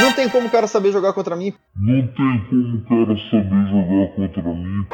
[0.00, 1.54] Não tem como o cara saber jogar contra mim.
[1.76, 4.86] Não tem como o cara saber jogar contra mim.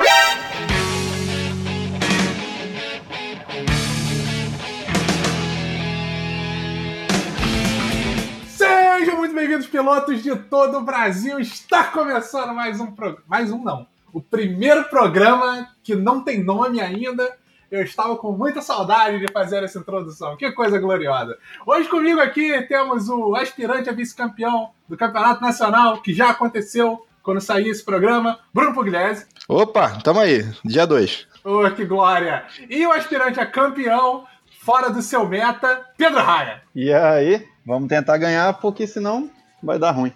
[8.46, 11.40] Sejam muito bem-vindos, pilotos de todo o Brasil.
[11.40, 13.24] Está começando mais um programa.
[13.26, 13.86] Mais um, não.
[14.12, 17.38] O primeiro programa que não tem nome ainda.
[17.70, 20.36] Eu estava com muita saudade de fazer essa introdução.
[20.36, 21.38] Que coisa gloriosa.
[21.64, 27.40] Hoje comigo aqui temos o aspirante a vice-campeão do Campeonato Nacional, que já aconteceu quando
[27.40, 29.24] sair esse programa, Bruno Pugliese.
[29.48, 31.28] Opa, tamo aí, dia 2.
[31.44, 32.44] Oh, que glória!
[32.68, 34.26] E o aspirante a campeão,
[34.60, 36.62] fora do seu meta, Pedro Raia.
[36.74, 39.30] E aí, vamos tentar ganhar, porque senão
[39.62, 40.12] vai dar ruim.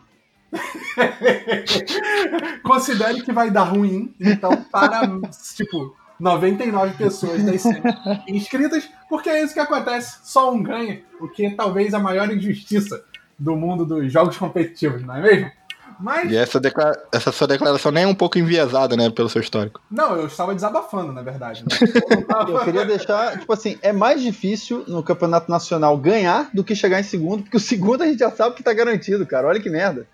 [2.65, 5.03] Considere que vai dar ruim, então, para,
[5.55, 7.83] tipo, 99 pessoas das 100
[8.29, 12.31] inscritas, porque é isso que acontece, só um ganha, o que é talvez a maior
[12.33, 13.03] injustiça
[13.39, 15.51] do mundo dos jogos competitivos, não é mesmo?
[16.01, 19.41] Mas, E essa, declara- essa sua declaração nem é um pouco enviesada, né, pelo seu
[19.41, 19.81] histórico.
[19.89, 21.63] não, eu estava desabafando, na verdade.
[21.63, 21.77] Né?
[22.11, 26.49] Eu não tava- Eu queria deixar, tipo assim, é mais difícil no campeonato nacional ganhar
[26.53, 29.25] do que chegar em segundo, porque o segundo a gente já sabe que tá garantido,
[29.25, 29.47] cara.
[29.47, 30.07] Olha que merda.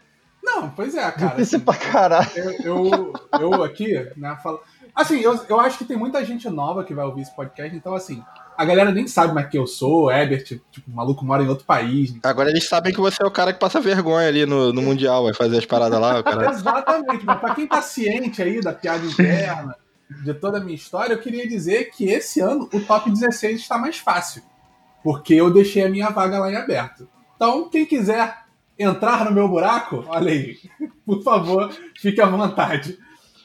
[0.42, 1.28] Não, pois é, cara.
[1.28, 2.28] Difícil assim, pra caralho.
[2.36, 4.61] eu, eu, eu aqui, né, falo.
[4.94, 7.94] Assim, eu, eu acho que tem muita gente nova que vai ouvir esse podcast, então,
[7.94, 8.22] assim,
[8.56, 11.64] a galera nem sabe mais quem eu sou, Ebert, tipo, o maluco mora em outro
[11.64, 12.14] país.
[12.22, 15.24] Agora eles sabem que você é o cara que passa vergonha ali no, no Mundial,
[15.24, 16.50] vai fazer as paradas lá, o cara.
[16.50, 19.74] Exatamente, mas pra quem tá ciente aí da piada interna,
[20.22, 23.78] de toda a minha história, eu queria dizer que esse ano o top 16 está
[23.78, 24.42] mais fácil.
[25.02, 27.08] Porque eu deixei a minha vaga lá em aberto.
[27.36, 28.41] Então, quem quiser
[28.78, 30.58] entrar no meu buraco, olha aí,
[31.06, 32.98] por favor, fique à vontade.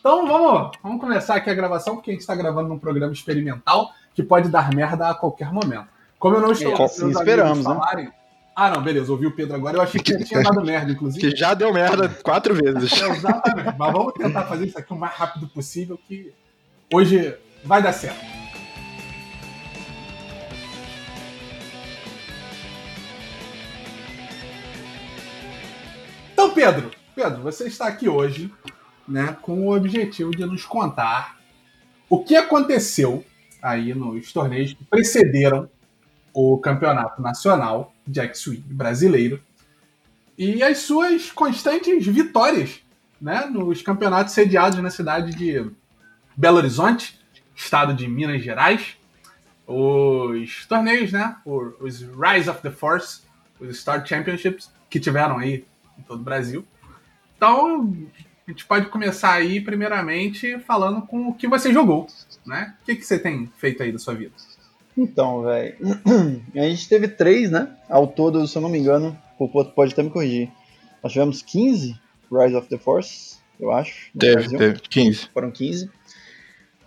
[0.05, 3.89] Então vamos, vamos começar aqui a gravação, porque a gente está gravando num programa experimental
[4.13, 5.87] que pode dar merda a qualquer momento.
[6.19, 7.73] Como eu não estou É, assim esperamos, né?
[7.73, 8.11] falarem.
[8.55, 9.77] Ah, não, beleza, ouvi o Pedro agora.
[9.77, 11.27] Eu achei que já tinha dado merda, inclusive.
[11.27, 13.01] Que já deu merda quatro vezes.
[13.01, 13.75] Exatamente.
[13.79, 16.31] Mas vamos tentar fazer isso aqui o mais rápido possível, que
[16.93, 18.23] hoje vai dar certo.
[26.31, 28.53] Então, Pedro, Pedro, você está aqui hoje,
[29.07, 31.37] né, com o objetivo de nos contar
[32.09, 33.25] o que aconteceu
[33.61, 35.69] aí nos torneios que precederam
[36.33, 39.41] o campeonato nacional de X-Wing brasileiro
[40.37, 42.81] e as suas constantes vitórias
[43.19, 45.71] né, nos campeonatos sediados na cidade de
[46.35, 47.19] Belo Horizonte,
[47.55, 48.97] estado de Minas Gerais.
[49.65, 53.21] Os torneios, né, os Rise of the Force,
[53.59, 55.65] os Star Championships, que tiveram aí
[55.97, 56.67] em todo o Brasil.
[57.37, 57.95] Então,
[58.47, 62.07] a gente pode começar aí, primeiramente, falando com o que você jogou,
[62.45, 62.75] né?
[62.81, 64.33] O que, que você tem feito aí da sua vida?
[64.95, 65.75] Então, velho.
[66.55, 67.75] A gente teve três, né?
[67.89, 70.51] Ao todo, se eu não me engano, o Poto pode até me corrigir.
[71.03, 71.99] Nós tivemos 15
[72.31, 74.11] Rise of the Force, eu acho.
[74.17, 74.57] Teve, Brasil.
[74.57, 74.79] teve.
[74.81, 75.29] 15.
[75.33, 75.89] Foram 15.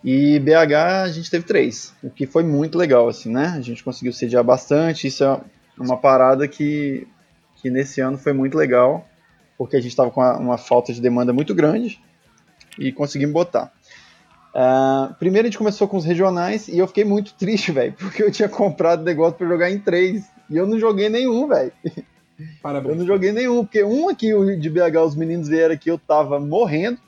[0.05, 3.55] E BH a gente teve três, o que foi muito legal, assim, né?
[3.57, 5.09] A gente conseguiu sediar bastante.
[5.09, 5.41] Isso é
[5.77, 7.07] uma parada que,
[7.57, 9.09] que nesse ano foi muito legal,
[9.59, 12.01] porque a gente estava com uma, uma falta de demanda muito grande
[12.79, 13.73] e conseguimos botar.
[14.55, 18.23] Ah, primeiro a gente começou com os regionais e eu fiquei muito triste, velho, porque
[18.23, 21.73] eu tinha comprado negócio para jogar em três e eu não joguei nenhum, velho.
[21.85, 22.05] Eu
[22.63, 22.97] Parabéns.
[22.99, 26.99] não joguei nenhum, porque um aqui de BH, os meninos vieram aqui, eu tava morrendo.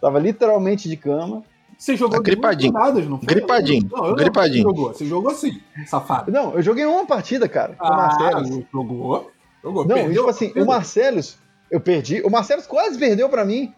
[0.00, 1.42] Tava literalmente de cama.
[1.78, 2.72] Você jogou Tá gripadinho.
[2.72, 3.26] rodadas, não foi?
[3.26, 3.88] Gripadinho.
[3.90, 4.62] Não, eu não- Gripadinho.
[4.64, 6.30] Você jogou, você jogou sim, safado.
[6.30, 8.66] Não, eu joguei uma partida, cara, Ah, Marcelo.
[8.72, 9.30] jogou.
[9.64, 9.84] Jogou.
[9.84, 10.62] Não, Perdeu, tipo assim, perdeu.
[10.62, 11.36] o Marcelos,
[11.70, 12.20] eu perdi.
[12.22, 13.72] O Marcelos quase perdeu pra mim.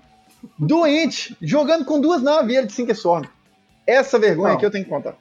[0.59, 3.25] Doente, jogando com duas naves e ele de Sinkerstorm.
[3.87, 4.59] Essa vergonha Não.
[4.61, 5.15] que eu tenho que contar.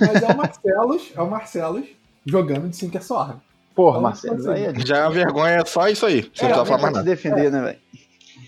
[0.00, 1.86] Mas é o Marcelos, é o Marcelos
[2.24, 3.42] jogando de Sinker Sorra.
[3.74, 6.22] Porra, Então, Marcelos, aí é Já é uma vergonha só isso aí.
[6.22, 7.04] Você É, não precisa falar mais nada.
[7.04, 7.78] defender, né, velho?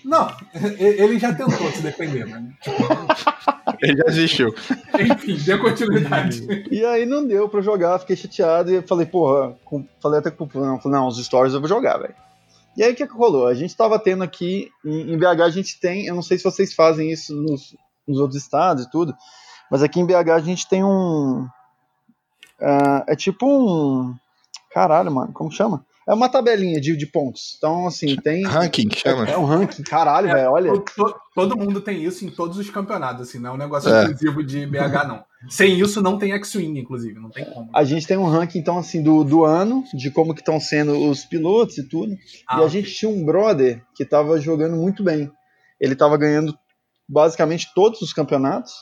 [0.05, 0.28] Não,
[0.78, 2.53] ele já tentou se defender, né?
[3.81, 4.55] Ele já desistiu.
[4.99, 6.67] Enfim, dê continuidade.
[6.71, 10.44] E aí não deu pra jogar, fiquei chateado e falei, porra, com- falei até com
[10.44, 12.15] o não, falei, não, os stories eu vou jogar, velho.
[12.77, 13.47] E aí o que, que rolou?
[13.47, 16.75] A gente tava tendo aqui, em, BH a gente tem, eu não sei se vocês
[16.75, 17.76] fazem isso nos,
[18.06, 19.14] nos outros estados e tudo,
[19.70, 21.47] mas aqui em BH a gente tem um.
[22.61, 24.14] ah, é tipo um.
[24.73, 25.85] Caralho, mano, como chama?
[26.06, 27.55] É uma tabelinha de, de pontos.
[27.56, 28.45] Então, assim, tem.
[28.47, 29.25] Ranking, que chama.
[29.29, 30.73] É um ranking, caralho, velho, olha.
[30.73, 33.93] To- to- Todo mundo tem isso em todos os campeonatos, assim, não é um negócio
[33.93, 34.03] É.
[34.05, 35.25] exclusivo de BH, não.
[35.49, 37.69] Sem isso, não tem X-Wing, inclusive, não tem como.
[37.75, 41.09] A gente tem um ranking, então, assim, do, do ano, de como que estão sendo
[41.11, 42.15] os pilotos e tudo.
[42.49, 45.29] Ah, e a gente tinha um brother que tava jogando muito bem.
[45.81, 46.57] Ele tava ganhando
[47.09, 48.73] basicamente todos os campeonatos.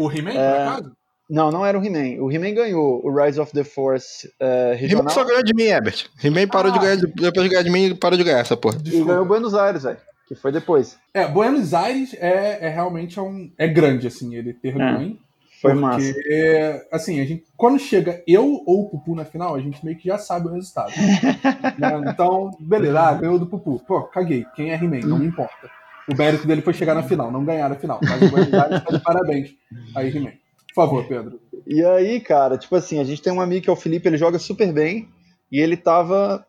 [0.00, 0.34] O He-Man, É.
[0.34, 0.96] por acaso?
[1.32, 2.22] Não, não era o He-Man.
[2.22, 5.04] O He-Man ganhou o Rise of the Force uh, regional.
[5.04, 6.04] He-Man só ganhou de mim, Herbert.
[6.22, 6.74] He-Man parou Ah.
[6.74, 8.76] de ganhar, de, depois de ganhar de mim, parou de ganhar essa porra.
[8.80, 9.12] E Desculpa.
[9.12, 9.96] ganhou Buenos Aires, velho.
[10.28, 10.98] Que foi depois.
[11.14, 15.16] É, Buenos Aires é, é realmente é um, é grande, assim, ele ter ganho.
[15.62, 16.86] Foi porque, massa.
[16.92, 20.08] assim, a gente, quando chega eu ou o Pupu na final, a gente meio que
[20.08, 20.92] já sabe o resultado.
[21.78, 22.10] Né?
[22.12, 23.78] Então, beleza, ah, ganhou do Pupu.
[23.86, 24.44] Pô, caguei.
[24.54, 25.06] Quem é He-Man?
[25.06, 25.70] Não me importa.
[26.12, 28.00] O mérito dele foi chegar na final, não ganhar a final.
[28.02, 29.50] Mas o Buenos Aires tá de parabéns.
[29.96, 30.32] Aí, He-Man.
[30.74, 31.40] Por favor, Pedro.
[31.66, 34.16] E aí, cara, tipo assim, a gente tem um amigo que é o Felipe, ele
[34.16, 35.08] joga super bem.
[35.50, 36.46] E ele tava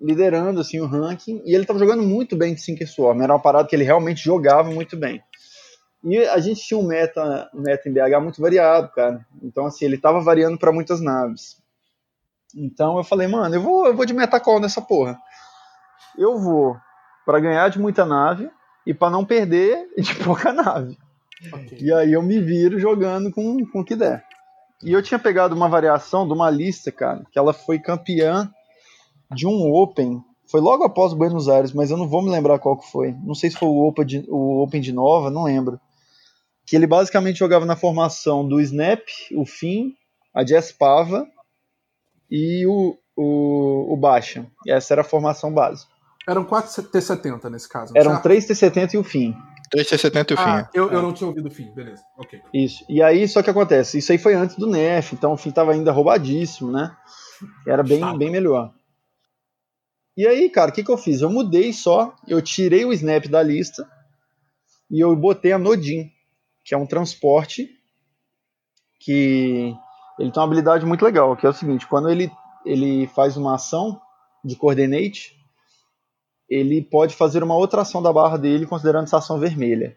[0.00, 1.42] liderando, assim, o ranking.
[1.46, 3.22] E ele tava jogando muito bem de Sinker Swarm.
[3.22, 5.22] Era uma parada que ele realmente jogava muito bem.
[6.04, 9.24] E a gente tinha um meta, um meta em BH muito variado, cara.
[9.42, 11.62] Então, assim, ele tava variando para muitas naves.
[12.54, 15.18] Então eu falei, mano, eu vou, eu vou de metacall nessa porra.
[16.16, 16.76] Eu vou
[17.26, 18.48] para ganhar de muita nave
[18.86, 20.96] e para não perder de pouca nave.
[21.52, 21.78] Ok.
[21.80, 24.24] E aí eu me viro jogando com, com o que der.
[24.82, 28.50] E eu tinha pegado uma variação de uma lista, cara, que ela foi campeã
[29.30, 30.22] de um Open.
[30.46, 33.12] Foi logo após o Buenos Aires, mas eu não vou me lembrar qual que foi.
[33.24, 35.80] Não sei se foi o Open de, o Open de Nova, não lembro.
[36.66, 39.00] Que ele basicamente jogava na formação do Snap,
[39.34, 39.92] o Finn,
[40.34, 41.26] a Jess Pava
[42.30, 44.46] e o, o, o Baixa.
[44.66, 45.86] E essa era a formação base.
[46.26, 47.92] Eram 4 T70 nesse caso.
[47.96, 48.22] Eram certo?
[48.22, 49.04] 3 T70 e o
[49.74, 49.84] Finn.
[49.84, 50.42] 370 e o fim.
[50.44, 52.02] Ah, eu, eu não tinha ouvido o fim, beleza.
[52.16, 52.40] Ok.
[52.52, 52.84] Isso.
[52.88, 55.72] E aí, só que acontece, isso aí foi antes do Nerf, então o fim tava
[55.72, 56.94] ainda roubadíssimo, né?
[57.66, 58.72] Era bem, bem melhor.
[60.16, 61.20] E aí, cara, o que, que eu fiz?
[61.20, 63.88] Eu mudei só, eu tirei o Snap da lista
[64.90, 66.10] e eu botei a Nodin,
[66.64, 67.68] que é um transporte
[69.00, 69.74] que
[70.18, 72.30] ele tem uma habilidade muito legal, que é o seguinte, quando ele,
[72.64, 74.00] ele faz uma ação
[74.44, 75.36] de coordinate,
[76.54, 79.96] ele pode fazer uma outra ação da barra dele considerando essa ação vermelha.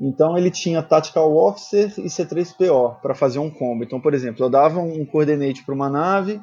[0.00, 3.82] Então ele tinha Tactical Officer e C3PO para fazer um combo.
[3.82, 6.40] Então, por exemplo, eu dava um coordinate para uma nave,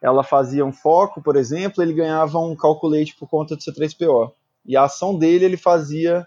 [0.00, 4.32] ela fazia um foco, por exemplo, ele ganhava um calculate por conta do C3PO.
[4.66, 6.26] E a ação dele ele fazia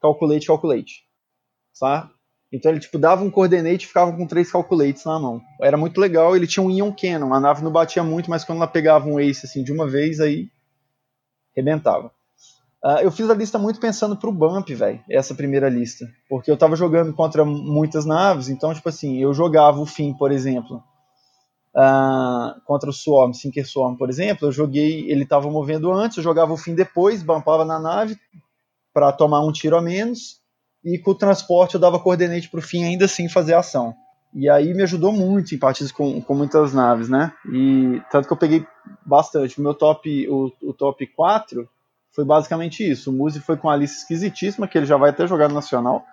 [0.00, 1.04] calculate, calculate.
[1.74, 2.10] Sabe?
[2.50, 5.42] Então ele tipo dava um coordinate e ficava com três calculates na mão.
[5.60, 8.56] Era muito legal, ele tinha um Ion Cannon, a nave não batia muito, mas quando
[8.56, 10.48] ela pegava um ace assim de uma vez, aí
[11.60, 12.10] rebentava.
[12.82, 16.06] Ah, eu fiz a lista muito pensando pro Bump, velho, essa primeira lista.
[16.28, 20.32] Porque eu tava jogando contra muitas naves, então, tipo assim, eu jogava o Finn, por
[20.32, 20.82] exemplo,
[21.76, 26.22] ah, contra o Swarm, Sinker Swarm, por exemplo, eu joguei, ele tava movendo antes, eu
[26.22, 28.18] jogava o Finn depois, bumpava na nave
[28.94, 30.40] para tomar um tiro a menos,
[30.82, 33.94] e com o transporte eu dava coordinate pro Finn ainda assim fazer ação.
[34.32, 37.32] E aí me ajudou muito em partidas com, com muitas naves, né?
[37.52, 38.64] E tanto que eu peguei
[39.04, 39.58] bastante.
[39.58, 41.68] O meu top, o, o top 4
[42.12, 43.10] foi basicamente isso.
[43.10, 46.04] O Muzi foi com a lista esquisitíssima, que ele já vai até jogar no Nacional.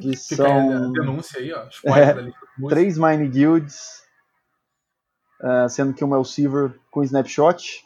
[0.00, 1.66] Que Fica aí a são denúncia aí, ó.
[1.94, 2.68] É, músico.
[2.68, 4.02] três Mine Guilds,
[5.42, 7.82] eh, sendo que uma é o Silver com Snapshot.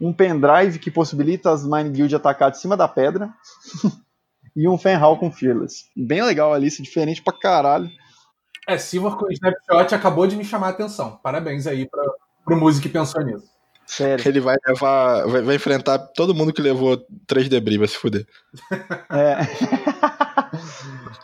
[0.00, 3.32] Um pendrive que possibilita as Mine Guild atacar de cima da pedra.
[4.54, 5.86] e um Fenhal com Fearless.
[5.96, 7.90] Bem legal a lista, diferente pra caralho.
[8.68, 11.18] É, Silver com Snapshot acabou de me chamar a atenção.
[11.22, 12.02] Parabéns aí pra,
[12.44, 13.46] pro músico que pensou nisso.
[13.86, 14.28] Sério.
[14.28, 15.26] Ele vai levar.
[15.26, 18.26] Vai, vai enfrentar todo mundo que levou 3 debris, vai se fuder.
[19.10, 19.38] É.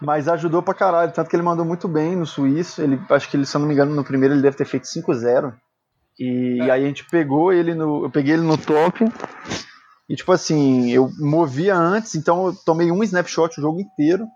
[0.01, 2.81] Mas ajudou pra caralho, tanto que ele mandou muito bem no suíço.
[2.81, 4.85] Ele, acho que ele, se eu não me engano, no primeiro ele deve ter feito
[4.87, 5.53] 5-0.
[6.19, 6.71] E É.
[6.71, 8.05] aí a gente pegou ele no.
[8.05, 9.05] Eu peguei ele no top.
[10.09, 14.27] E tipo assim, eu movia antes, então eu tomei um snapshot o jogo inteiro.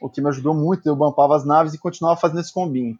[0.00, 2.98] O que me ajudou muito, eu bumpava as naves e continuava fazendo esse combinho.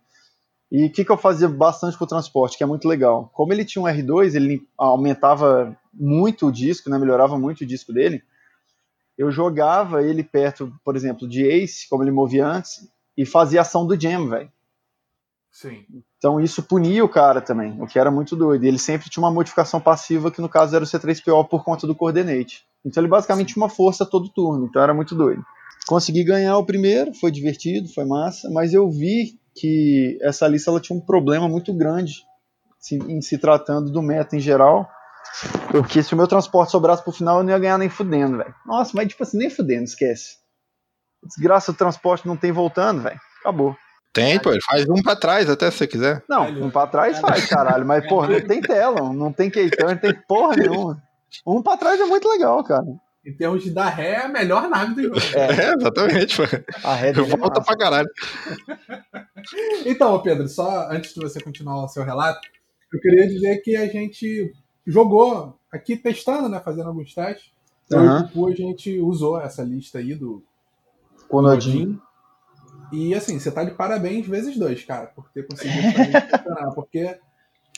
[0.71, 3.31] E o que, que eu fazia bastante com o transporte, que é muito legal.
[3.33, 7.93] Como ele tinha um R2, ele aumentava muito o disco, né, melhorava muito o disco
[7.93, 8.23] dele.
[9.17, 13.87] Eu jogava ele perto, por exemplo, de Ace, como ele movia antes, e fazia ação
[13.87, 14.53] do Jam, velho.
[15.51, 15.85] Sim.
[16.19, 18.65] Então isso punia o cara também, o que era muito doido.
[18.65, 21.97] Ele sempre tinha uma modificação passiva, que no caso era o C3PO por conta do
[21.97, 22.68] coordinate.
[22.85, 25.45] Então ele basicamente tinha uma força todo turno, então era muito doido.
[25.87, 30.81] Consegui ganhar o primeiro, foi divertido, foi massa, mas eu vi que essa lista ela
[30.81, 32.15] tinha um problema muito grande
[32.93, 34.89] em se tratando do meta em geral.
[35.71, 38.55] Porque se o meu transporte sobrasse pro final, eu não ia ganhar nem fudendo, velho.
[38.65, 40.37] Nossa, mas tipo assim, nem fudendo, esquece.
[41.25, 43.21] Desgraça do transporte não tem voltando, velho.
[43.41, 43.77] Acabou.
[44.13, 46.25] Tem, pô, ele faz um pra trás até se você quiser.
[46.29, 47.87] Não, um pra trás faz, caralho.
[47.87, 51.03] Mas, porra, não tem tela, não tem Keitan, não tem porra nenhuma.
[51.47, 52.87] Um pra trás é muito legal, cara.
[53.27, 55.21] Em termos de dar ré, é a melhor nave do jogo.
[55.35, 56.43] É, exatamente, pô.
[56.85, 57.61] A Red é Volta massa.
[57.63, 58.09] pra caralho.
[59.87, 62.41] Então, Pedro, só antes de você continuar o seu relato,
[62.93, 64.53] eu queria dizer que a gente
[64.87, 66.61] jogou aqui testando, né?
[66.61, 67.51] Fazendo alguns testes.
[67.91, 68.21] Eu e Aham.
[68.21, 70.43] o Pupu, a gente usou essa lista aí do
[71.29, 71.99] Com o Nodin.
[72.93, 75.83] E assim, você tá de parabéns vezes dois, cara, por ter conseguido
[76.37, 76.75] funcionar.
[76.75, 77.19] Porque.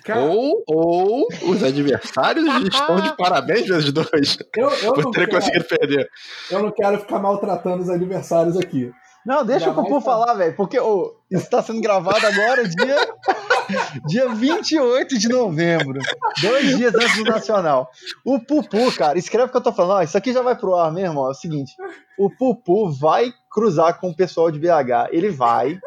[0.05, 4.39] Cara, Ou, ou os adversários estão de parabéns vezes dois.
[4.57, 6.09] eu, eu, Por não ter quero, conseguido perder.
[6.51, 8.91] eu não quero ficar maltratando os adversários aqui.
[9.25, 12.97] Não, deixa o Pupu falar, velho, porque ô, isso tá sendo gravado agora, dia,
[14.09, 16.01] dia 28 de novembro,
[16.41, 17.91] dois dias antes do Nacional.
[18.25, 20.75] O Pupu, cara, escreve o que eu tô falando, ó, isso aqui já vai pro
[20.75, 21.75] ar mesmo, ó, é o seguinte,
[22.19, 25.79] o Pupu vai cruzar com o pessoal de BH, ele vai,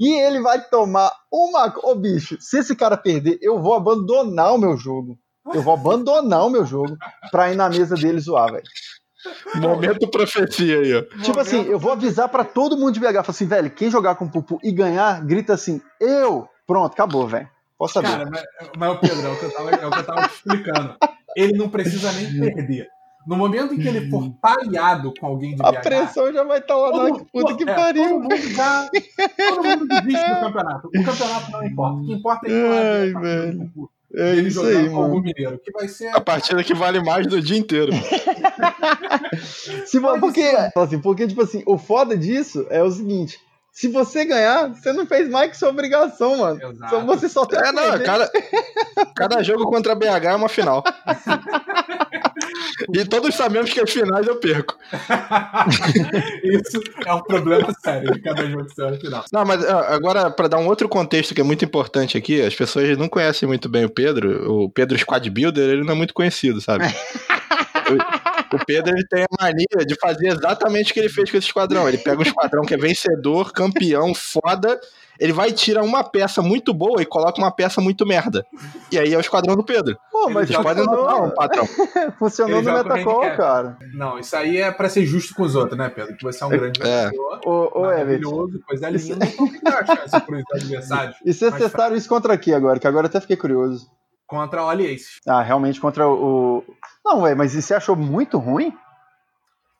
[0.00, 1.72] e ele vai tomar uma...
[1.84, 5.18] Ô, bicho, se esse cara perder, eu vou abandonar o meu jogo.
[5.54, 6.96] Eu vou abandonar o meu jogo
[7.30, 8.64] pra ir na mesa dele zoar, velho.
[9.56, 11.02] Momento profecia aí, ó.
[11.22, 13.04] Tipo assim, eu vou avisar pra todo mundo de BH.
[13.04, 16.48] Falar assim, velho, quem jogar com o Pupu e ganhar, grita assim, eu.
[16.66, 17.48] Pronto, acabou, velho.
[17.76, 18.08] Posso saber.
[18.08, 18.42] Cara, mas,
[18.78, 20.96] mas o Pedro, é o, que eu tava, é o que eu tava te explicando.
[21.36, 22.88] Ele não precisa nem perder.
[23.26, 25.80] No momento em que ele for pareado com alguém de a BH.
[25.82, 28.08] pressão já vai estar lá na puta que é, pariu.
[28.08, 28.90] Todo mundo já.
[29.36, 30.88] Todo mundo desiste do campeonato.
[30.88, 31.96] O campeonato não importa.
[31.96, 33.70] O que importa é que Ai, vai velho.
[33.76, 35.20] o É dele isso aí, mano.
[35.20, 35.60] mineiro.
[35.62, 36.08] Que vai ser.
[36.16, 37.92] A partida que vale mais do dia inteiro.
[39.86, 40.42] Se, porque,
[40.74, 43.38] assim, porque, tipo assim, o foda disso é o seguinte.
[43.72, 46.60] Se você ganhar, você não fez mais que sua obrigação, mano.
[46.60, 46.90] Exato.
[46.90, 48.30] Só você só tem É, não, cada,
[49.14, 50.82] cada jogo contra a BH é uma final.
[52.94, 54.76] E todos sabemos que as finais eu perco.
[56.44, 59.24] Isso é um problema sério de cada jogo no final.
[59.32, 62.96] Não, mas agora, pra dar um outro contexto que é muito importante aqui, as pessoas
[62.96, 64.50] não conhecem muito bem o Pedro.
[64.64, 66.84] O Pedro Squad Builder, ele não é muito conhecido, sabe?
[67.92, 71.36] O, o Pedro ele tem a mania de fazer exatamente o que ele fez com
[71.36, 71.88] esse esquadrão.
[71.88, 74.80] Ele pega um esquadrão que é vencedor, campeão, foda.
[75.18, 78.42] Ele vai tirar uma peça muito boa e coloca uma peça muito merda.
[78.90, 79.94] E aí é o esquadrão do Pedro.
[80.10, 81.66] Pô, mas Pode funcionou, notar um patrão.
[82.18, 83.36] funcionou no handicap.
[83.36, 83.76] cara.
[83.92, 86.16] Não, isso aí é pra ser justo com os outros, né, Pedro?
[86.16, 87.10] Que você é um grande É.
[87.14, 87.40] jogador.
[87.44, 88.30] Ô, ô Everton.
[88.30, 89.26] maravilhoso, coisa linda.
[89.26, 91.16] Então tem que dar chance pros adversários.
[91.22, 92.78] E vocês testaram isso contra aqui agora?
[92.80, 93.90] Que agora eu até fiquei curioso.
[94.30, 95.18] Contra o Aces.
[95.26, 96.64] Ah, realmente contra o.
[97.04, 98.72] Não, ué, mas e você achou muito ruim?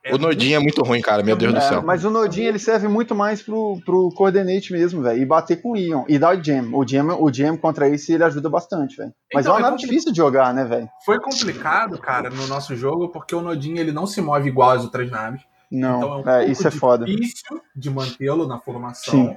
[0.03, 1.83] É O Nodinho é muito ruim, cara, meu Deus do É, céu.
[1.83, 5.21] mas o Nodinho ele serve muito mais pro, pro coordinate mesmo, velho.
[5.23, 6.05] E bater com o Ion.
[6.09, 6.71] E dar o jam.
[6.75, 9.13] O jam, o jam contra esse ele ajuda bastante, velho.
[9.33, 10.89] Mas Então, é uma é nave compli- difícil de jogar, né, velho?
[11.05, 14.83] Foi complicado, cara, no nosso jogo, porque o Nodinho ele não se move igual às
[14.85, 15.43] outras naves.
[15.71, 17.05] Não, Então é um é, isso é foda.
[17.05, 19.13] difícil de mantê-lo na formação.
[19.13, 19.35] Sim.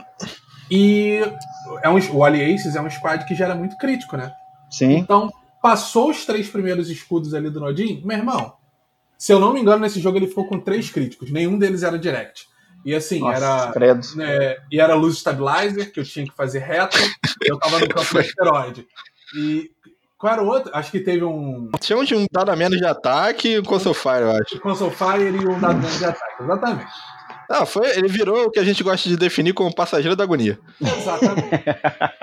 [0.72, 1.20] E
[1.84, 4.32] é um, o Ali Aces é um squad que gera muito crítico, né?
[4.74, 4.94] Sim.
[4.96, 8.54] Então, passou os três primeiros escudos ali do Nodin, meu irmão.
[9.18, 11.32] Se eu não me engano, nesse jogo ele ficou com três críticos.
[11.32, 12.48] Nenhum deles era direct.
[12.84, 13.72] E assim, Nossa, era.
[13.72, 14.02] credo.
[14.22, 16.98] é, e era luz stabilizer, que eu tinha que fazer reto.
[17.42, 18.86] eu tava no campo do asteroide.
[19.38, 19.72] E
[20.18, 20.72] qual era o outro?
[20.74, 23.96] Acho que teve um Tinha de um dado a menos de ataque e um Console
[23.96, 24.60] Fire, eu acho.
[24.60, 26.44] Console Fire e um dado menos de ataque.
[26.44, 26.92] Exatamente.
[27.50, 30.60] Não, foi, ele virou o que a gente gosta de definir como passageiro da agonia.
[30.82, 31.50] Exatamente.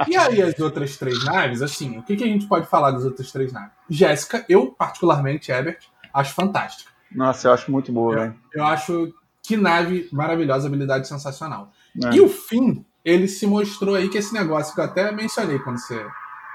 [0.08, 3.04] e aí, as outras três naves, assim, o que, que a gente pode falar das
[3.04, 3.70] outras três naves?
[3.88, 5.78] Jéssica, eu, particularmente, Ebert,
[6.12, 6.90] acho fantástica.
[7.12, 8.34] Nossa, eu acho muito boa, velho.
[8.54, 9.12] Eu acho
[9.42, 11.72] que nave maravilhosa, habilidade sensacional.
[12.04, 12.14] É.
[12.14, 15.78] E o fim, ele se mostrou aí que esse negócio que eu até mencionei quando
[15.78, 16.06] você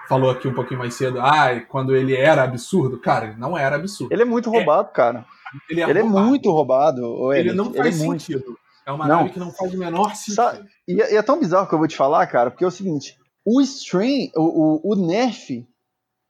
[0.07, 3.75] falou aqui um pouquinho mais cedo, ai, quando ele era absurdo, cara, ele não era
[3.75, 4.13] absurdo.
[4.13, 5.25] Ele é muito roubado, cara.
[5.69, 6.25] Ele é, Ele é roubado.
[6.27, 7.33] muito roubado.
[7.33, 7.55] Ele Eric.
[7.55, 8.23] não faz é muito.
[8.23, 8.57] sentido.
[8.85, 9.17] É uma Não.
[9.17, 10.67] nave que não faz o menor sentido.
[10.87, 12.71] E, é- e é tão bizarro que eu vou te falar, cara, porque é o
[12.71, 15.67] seguinte: o Strain, o, o, o Nerf,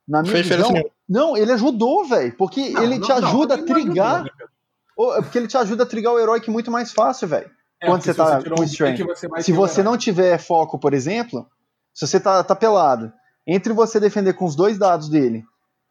[0.08, 0.92] na minha Foi diferença visão, nenhuma.
[1.10, 2.36] não, ele ajudou, velho.
[2.38, 4.24] Porque Não, ele não, te ajuda ele a ajudou, trigar.
[4.24, 4.54] né, Pedro?
[4.98, 7.50] Ou- Porque ele te ajuda a trigar o heróico muito mais fácil, velho.
[7.82, 8.96] É, quando você tá com um strain.
[9.42, 11.46] Se você não tiver foco, por exemplo,
[11.94, 13.12] se você tá, tá pelado,
[13.46, 15.44] entre você defender com os dois dados dele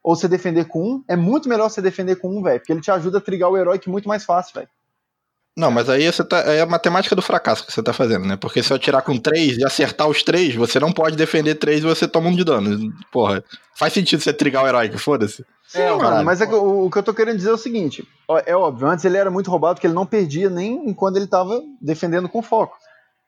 [0.05, 2.59] ou você defender com um, é muito melhor você defender com um, velho.
[2.59, 4.69] Porque ele te ajuda a trigar o heróico muito mais fácil, velho.
[5.57, 8.35] Não, mas aí você tá, é a matemática do fracasso que você tá fazendo, né?
[8.35, 11.79] Porque se eu tirar com três e acertar os três, você não pode defender três
[11.79, 12.93] e você toma um de dano.
[13.11, 13.43] Porra,
[13.73, 15.43] faz sentido você trigar o herói, foda-se.
[15.67, 16.25] Sim, É, mano, caralho.
[16.25, 18.55] mas é que o, o que eu tô querendo dizer é o seguinte: ó, é
[18.55, 22.29] óbvio, antes ele era muito roubado porque ele não perdia nem quando ele tava defendendo
[22.29, 22.77] com foco.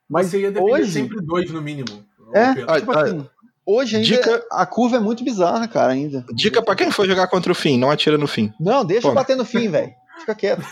[0.07, 2.05] Mas Você ia defender hoje, sempre dois no mínimo.
[2.33, 2.53] É?
[2.53, 3.25] Tipo assim,
[3.67, 6.25] hoje ainda dica- a curva é muito bizarra, cara, ainda.
[6.33, 8.51] Dica pra quem for jogar contra o fim, não atira no fim.
[8.59, 9.15] Não, deixa eu Pô.
[9.15, 9.93] bater no fim, velho.
[10.19, 10.63] Fica quieto.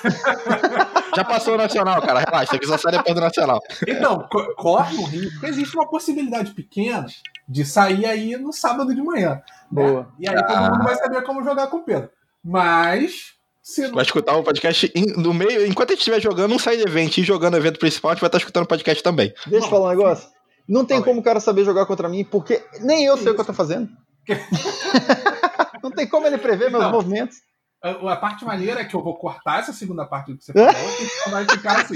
[1.16, 3.60] Já passou o Nacional, cara, relaxa, aqui só sai depois do Nacional.
[3.88, 7.06] Então, co- corre um risco, porque existe uma possibilidade pequena
[7.48, 9.36] de sair aí no sábado de manhã.
[9.36, 9.42] né?
[9.70, 10.08] Boa.
[10.20, 12.10] E aí todo mundo vai saber como jogar com o Pedro.
[12.44, 16.60] Mas, se não Vai escutar o podcast no meio, enquanto a gente estiver jogando um
[16.60, 19.34] side event e jogando o evento principal, a gente vai estar escutando o podcast também.
[19.48, 20.28] Deixa eu falar um negócio.
[20.68, 23.42] Não tem como o cara saber jogar contra mim, porque nem eu sei o que
[23.42, 23.90] eu tô fazendo.
[25.84, 26.92] não tem como ele prever meus Não.
[26.92, 27.38] movimentos.
[27.82, 30.72] A, parte maneira é que eu vou cortar essa segunda parte do que você falou
[31.28, 31.96] e vai ficar assim.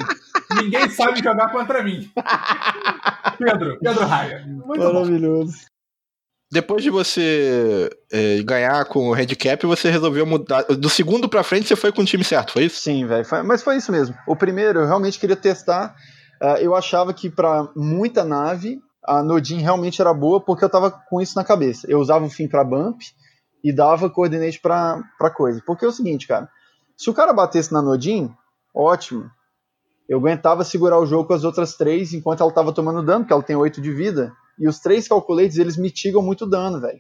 [0.61, 2.11] Ninguém sabe jogar contra mim.
[3.39, 4.45] Pedro, Pedro Raia.
[4.45, 4.93] Muito bom.
[4.93, 5.65] Maravilhoso.
[6.51, 10.63] Depois de você é, ganhar com o handicap, você resolveu mudar.
[10.63, 12.81] Do segundo pra frente, você foi com o time certo, foi isso?
[12.81, 13.25] Sim, velho.
[13.45, 14.15] Mas foi isso mesmo.
[14.27, 15.95] O primeiro, eu realmente queria testar.
[16.41, 20.91] Ah, eu achava que pra muita nave, a Nodin realmente era boa, porque eu tava
[20.91, 21.89] com isso na cabeça.
[21.89, 23.01] Eu usava o fim pra bump
[23.63, 25.61] e dava coordinate pra, pra coisa.
[25.65, 26.49] Porque é o seguinte, cara.
[26.97, 28.33] Se o cara batesse na Nodin,
[28.73, 29.29] ótimo.
[30.07, 33.33] Eu aguentava segurar o jogo com as outras três enquanto ela tava tomando dano, porque
[33.33, 34.33] ela tem 8 de vida.
[34.57, 36.99] E os três calculates, eles mitigam muito dano, velho.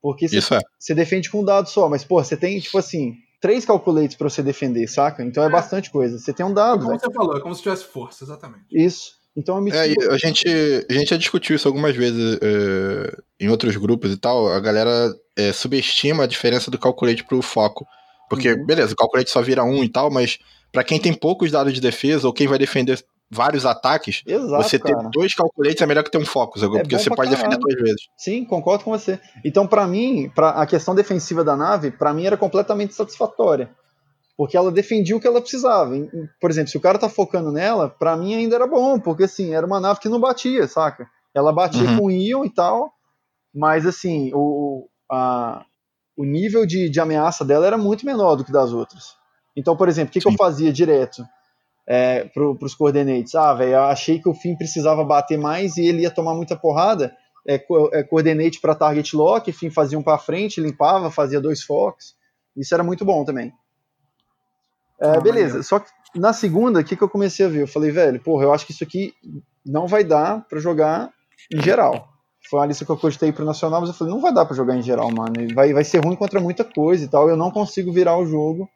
[0.00, 0.60] Porque Isso é.
[0.78, 3.14] você defende com um dado só, mas, pô, você tem, tipo assim,
[3.44, 5.22] três calculates pra você defender, saca?
[5.22, 5.50] Então é, É.
[5.50, 6.18] bastante coisa.
[6.18, 7.00] Você tem um dado, Como velho.
[7.00, 8.64] você falou, é como se tivesse força, exatamente.
[8.72, 9.12] Isso.
[9.36, 10.48] Então eu É, a gente,
[10.88, 14.50] a gente já discutiu isso algumas vezes é, em outros grupos e tal.
[14.50, 17.84] A galera é, subestima a diferença do calculate pro foco.
[18.30, 18.64] Porque, Uhum.
[18.64, 20.38] beleza, o calculate só vira um e tal, mas
[20.72, 22.98] pra quem tem poucos dados de defesa ou quem vai defender
[23.30, 25.08] vários ataques, Exato, você ter cara.
[25.12, 26.78] dois calculates é melhor que ter um foco, sacou?
[26.78, 28.02] É porque você pode defender duas vezes.
[28.16, 29.18] Sim, concordo com você.
[29.44, 33.70] Então, pra mim, pra a questão defensiva da nave, pra mim era completamente satisfatória.
[34.36, 35.92] Porque ela defendia o que ela precisava.
[36.40, 39.54] Por exemplo, se o cara tá focando nela, pra mim ainda era bom, porque assim,
[39.54, 41.06] era uma nave que não batia, saca?
[41.32, 41.98] Ela batia Uhum.
[41.98, 42.92] com Ion e tal,
[43.54, 45.64] mas assim, o, a-
[46.16, 49.14] o nível de, de ameaça dela era muito menor do que das outras.
[49.56, 51.24] Então, por exemplo, o que, que eu fazia direto
[51.86, 53.34] é, pro, pros coordinates?
[53.34, 57.14] Ah, velho, achei que o Finn precisava bater mais e ele ia tomar muita porrada
[57.46, 61.62] é, co- é, coordinate para target lock, enfim, fazia um para frente, limpava, fazia dois
[61.62, 62.14] focos.
[62.56, 63.52] Isso era muito bom também.
[65.00, 65.64] É, Ah, beleza, maneiro.
[65.64, 67.62] só que na segunda, o que, que eu comecei a ver?
[67.62, 69.12] Eu falei, velho, porra, eu acho que isso aqui
[69.66, 71.10] não vai dar para jogar
[71.52, 72.08] em geral.
[72.48, 74.54] Foi uma lista que eu cogitei pro Nacional, mas eu falei, não vai dar para
[74.56, 75.32] jogar em geral, mano.
[75.54, 77.28] Vai, vai ser ruim contra muita coisa e tal.
[77.28, 78.68] Eu não consigo virar o jogo.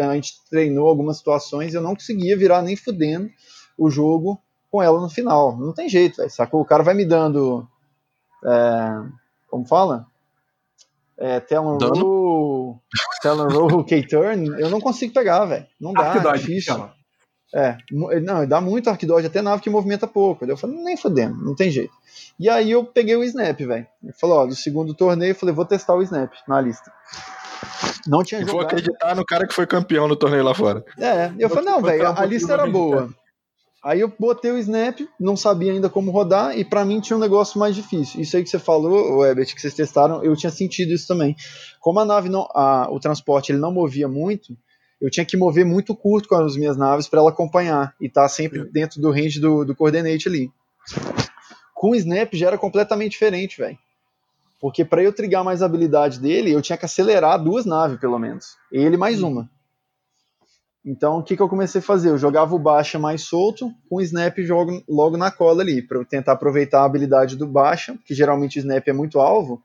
[0.00, 3.28] A gente treinou algumas situações e eu não conseguia virar nem fudendo
[3.76, 5.56] o jogo com ela no final.
[5.56, 6.30] Não tem jeito, velho.
[6.30, 6.60] Sacou?
[6.60, 7.66] O cara vai me dando.
[8.44, 8.88] é,
[9.50, 10.06] como fala?
[11.18, 11.78] É, Talon?
[11.78, 12.82] Roll,
[13.22, 15.66] Talon Roll, K-Turn, eu não consigo pegar, velho.
[15.80, 16.74] Não dá, é Arquidodge, difícil.
[16.74, 16.94] chama.
[17.54, 20.44] É, mu- não, dá muito arquidodge, até nave que movimenta pouco.
[20.44, 21.94] Eu falei, nem fodendo, não tem jeito.
[22.38, 23.86] E aí eu peguei o Snap, velho.
[24.04, 26.92] Eu falei, ó, do segundo torneio, eu falei, vou testar o Snap na lista.
[28.06, 28.66] Não tinha E vou jogado.
[28.68, 30.84] acreditar no cara que foi campeão no torneio lá fora.
[30.98, 33.08] É, eu falei, não, velho, a lista era boa.
[33.84, 37.20] Aí eu botei o Snap, não sabia ainda como rodar, e pra mim tinha um
[37.20, 38.20] negócio mais difícil.
[38.20, 41.36] Isso aí que você falou, o Ebert, que vocês testaram, eu tinha sentido isso também.
[41.80, 44.56] Como a nave não, a- o transporte ele não movia muito,
[45.00, 48.28] eu tinha que mover muito curto com as minhas naves pra ela acompanhar e estar
[48.28, 48.68] sempre Sim.
[48.72, 50.50] dentro do range do, do coordinate ali.
[51.74, 53.78] Com o Snap já era completamente diferente, velho.
[54.60, 58.18] Porque pra eu trigar mais a habilidade dele, eu tinha que acelerar duas naves, pelo
[58.18, 58.56] menos.
[58.72, 59.50] Ele mais uma.
[60.84, 62.10] Então, o que, que eu comecei a fazer?
[62.10, 65.98] Eu jogava o baixa mais solto, com o snap jogo logo na cola ali, para
[65.98, 69.60] eu tentar aproveitar a habilidade do baixa, que geralmente o snap é muito alvo.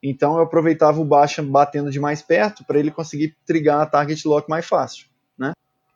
[0.00, 4.26] Então, eu aproveitava o baixa batendo de mais perto para ele conseguir trigar a target
[4.28, 5.06] lock mais fácil.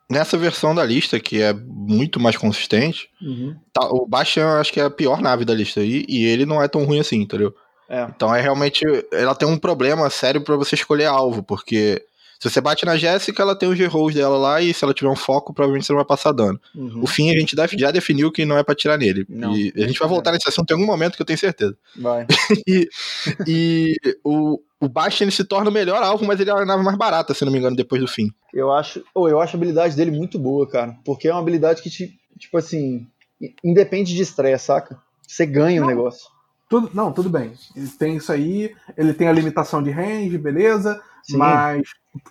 [0.09, 3.11] Nessa versão da lista, que é muito mais consistente,
[3.71, 6.61] tá- o eu acho que é a pior nave da lista aí, e ele não
[6.63, 7.53] é tão ruim assim, entendeu?
[7.89, 8.03] É.
[8.15, 8.85] Então é realmente.
[9.11, 12.05] Ela tem um problema sério pra você escolher alvo, porque
[12.39, 15.09] se você bate na Jéssica, ela tem os G-Rolls dela lá, e se ela tiver
[15.09, 16.57] um foco, provavelmente você não vai passar dano.
[16.73, 17.01] Uhum.
[17.03, 19.25] O fim a gente já definiu que não é pra tirar nele.
[19.27, 19.53] Não.
[19.53, 21.75] E a gente vai voltar nesse assunto em algum momento que eu tenho certeza.
[21.97, 22.25] Vai.
[23.45, 26.97] E o, o Bastion se torna o melhor alvo, mas ele é a nave mais
[26.97, 28.31] barata, se não me engano, depois do fim.
[28.53, 30.95] Eu acho, oh, eu acho a habilidade dele muito boa, cara.
[31.03, 33.05] Porque é uma habilidade que, te, tipo assim,
[33.63, 34.97] independe de estresse, saca?
[35.27, 35.89] Você ganha o Não.
[35.89, 36.27] negócio.
[36.69, 37.53] Tudo, não, tudo bem.
[37.75, 41.01] Ele tem isso aí, ele tem a limitação de range, beleza.
[41.23, 41.37] Sim.
[41.37, 41.81] Mas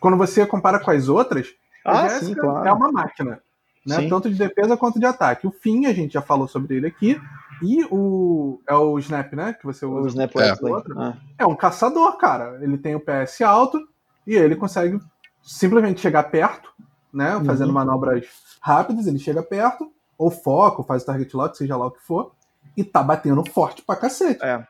[0.00, 1.48] quando você compara com as outras,
[1.84, 2.68] Ah, Jéssica sim, claro.
[2.68, 3.40] é uma máquina.
[3.86, 4.08] Né?
[4.08, 5.46] Tanto de defesa quanto de ataque.
[5.46, 7.20] O Finn, a gente já falou sobre ele aqui.
[7.62, 8.60] E o.
[8.68, 9.54] É o Snap, né?
[9.54, 10.00] Que você usa.
[10.02, 10.52] O Snap É.
[10.96, 11.16] Ah.
[11.38, 12.58] É um caçador, cara.
[12.62, 13.80] Ele tem o PS alto
[14.26, 15.00] e ele consegue
[15.42, 16.70] simplesmente chegar perto,
[17.12, 17.36] né?
[17.36, 17.44] Uhum.
[17.44, 18.26] Fazendo manobras
[18.60, 22.02] rápidas, ele chega perto, ou foca, ou faz o target lock, seja lá o que
[22.02, 22.32] for,
[22.78, 24.42] e tá batendo forte pra cacete.
[24.42, 24.62] É.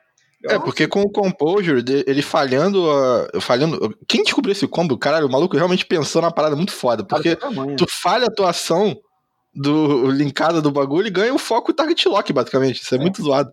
[0.45, 2.89] É, porque com o Composure, ele falhando.
[2.89, 4.97] a- falhando quem descobriu esse combo?
[4.97, 7.03] Caralho, o maluco realmente pensou na parada muito foda.
[7.03, 7.35] Porque
[7.77, 8.95] tu falha a atuação
[9.53, 12.81] do linkada do bagulho e ganha o foco e target lock, basicamente.
[12.81, 13.01] Isso é, É.
[13.01, 13.51] muito zoado.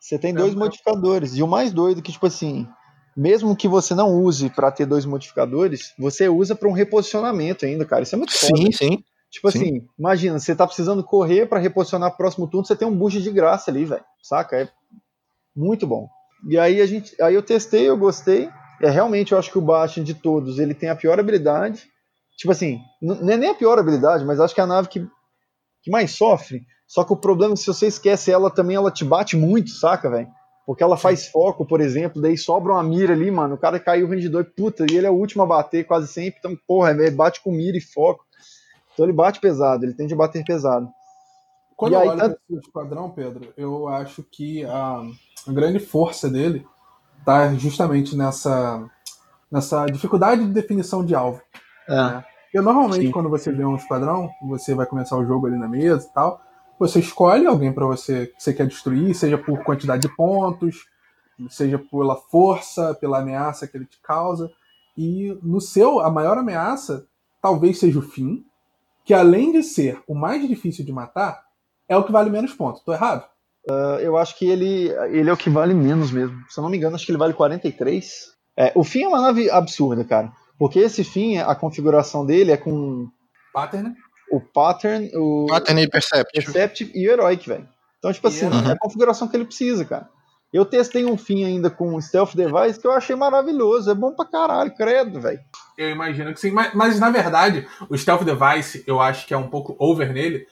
[0.00, 1.36] Você tem dois É, modificadores.
[1.36, 2.66] E o mais doido é que, tipo assim,
[3.14, 7.84] mesmo que você não use pra ter dois modificadores, você usa pra um reposicionamento ainda,
[7.84, 8.02] cara.
[8.04, 8.56] Isso é muito foda.
[8.56, 8.98] Sim, sim.
[9.30, 9.58] Tipo sim.
[9.58, 13.20] assim, imagina, você tá precisando correr pra reposicionar pro próximo turno, você tem um boost
[13.20, 14.04] de graça ali, velho.
[14.22, 14.62] Saca?
[14.62, 14.68] É
[15.54, 16.08] muito bom.
[16.48, 18.48] E aí a gente, aí eu testei, eu gostei.
[18.80, 21.86] é realmente eu acho que o Bastion de todos, ele tem a pior habilidade.
[22.38, 25.00] Tipo assim, não é nem a pior habilidade, mas acho que é a nave que,
[25.82, 26.62] que mais sofre.
[26.86, 29.70] Só que o problema é que se você esquece ela também, ela te bate muito,
[29.70, 30.28] saca, velho?
[30.64, 33.56] Porque ela faz foco, por exemplo, daí sobra uma mira ali, mano.
[33.56, 36.06] O cara caiu o rendidor e puta, e ele é o último a bater quase
[36.08, 36.38] sempre.
[36.38, 38.24] Então, porra, ele bate com mira e foco.
[38.98, 40.88] Então ele bate pesado, ele tende a bater pesado.
[41.76, 45.02] Quando E eu aí, olho tanto- esse esquadrão, Pedro, eu acho que a,
[45.46, 46.66] a grande força dele
[47.24, 48.84] tá justamente nessa,
[49.48, 51.40] nessa dificuldade de definição de alvo.
[51.88, 52.24] É.
[52.42, 53.12] Porque normalmente, Sim.
[53.12, 56.40] quando você vê um esquadrão, você vai começar o jogo ali na mesa e tal,
[56.76, 60.86] você escolhe alguém para você que você quer destruir, seja por quantidade de pontos,
[61.48, 64.50] seja pela força, pela ameaça que ele te causa.
[64.96, 67.06] E no seu, a maior ameaça
[67.40, 68.44] talvez seja o fim,
[69.08, 71.42] que além de ser o mais difícil de matar,
[71.88, 72.82] é o que vale menos pontos.
[72.82, 73.24] Tô errado?
[74.02, 76.36] Eu acho que ele, ele é o que vale menos mesmo.
[76.46, 78.34] Se eu não me engano, acho que ele vale 43.
[78.54, 80.30] É, o fim é uma nave absurda, cara.
[80.58, 83.08] Porque esse fim, a configuração dele é com
[83.50, 83.94] Pattern, né?
[84.30, 86.52] o pattern, o Pattern e Perception.
[86.52, 87.66] Perceptive e o Heroic, velho.
[87.98, 88.68] Então, tipo assim, Heroic.
[88.68, 90.06] é a configuração que ele precisa, cara.
[90.52, 93.90] Eu testei um fim ainda com o Stealth Device que eu achei maravilhoso.
[93.90, 95.40] É bom pra caralho, credo, velho.
[95.78, 99.36] Eu imagino que sim, mas, mas, na verdade, o Stealth Device eu acho que é
[99.38, 100.44] um pouco over nele,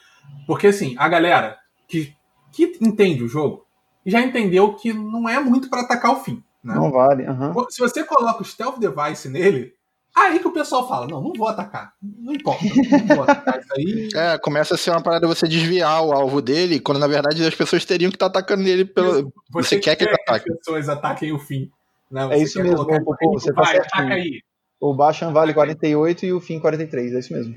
[0.47, 1.59] porque assim, a galera
[1.89, 2.15] que,
[2.53, 3.67] que entende o jogo
[4.07, 6.41] já entendeu que não é muito pra atacar o fim.
[6.63, 6.75] Né?
[6.77, 7.27] Não vale.
[7.27, 7.53] aham.
[7.71, 9.75] Se você coloca o Stealth Device nele,
[10.17, 11.93] aí que o pessoal fala: não, não vou atacar.
[12.01, 14.09] Não importa, não vou atacar isso aí.
[14.15, 17.55] É, começa a ser uma parada você desviar o alvo dele, quando na verdade as
[17.55, 19.33] pessoas teriam que estar atacando ele pelo.
[19.51, 20.53] Você quer que ele as ataque.
[20.57, 21.69] pessoas ataquem o fim.
[22.11, 22.25] Né?
[22.25, 24.03] É Você isso quer mesmo, colocar Popô, ele, você tá vai, certinho.
[24.05, 24.43] ataca aí.
[24.81, 27.57] O Bashan vale 48 e o fim 43, é isso mesmo.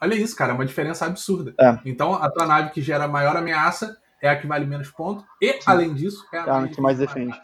[0.00, 1.54] Olha isso, cara, é uma diferença absurda.
[1.58, 1.78] É.
[1.84, 5.24] Então, a tua nave que gera maior ameaça é a que vale menos pontos.
[5.40, 7.34] E, além disso, é a É a que mais defende.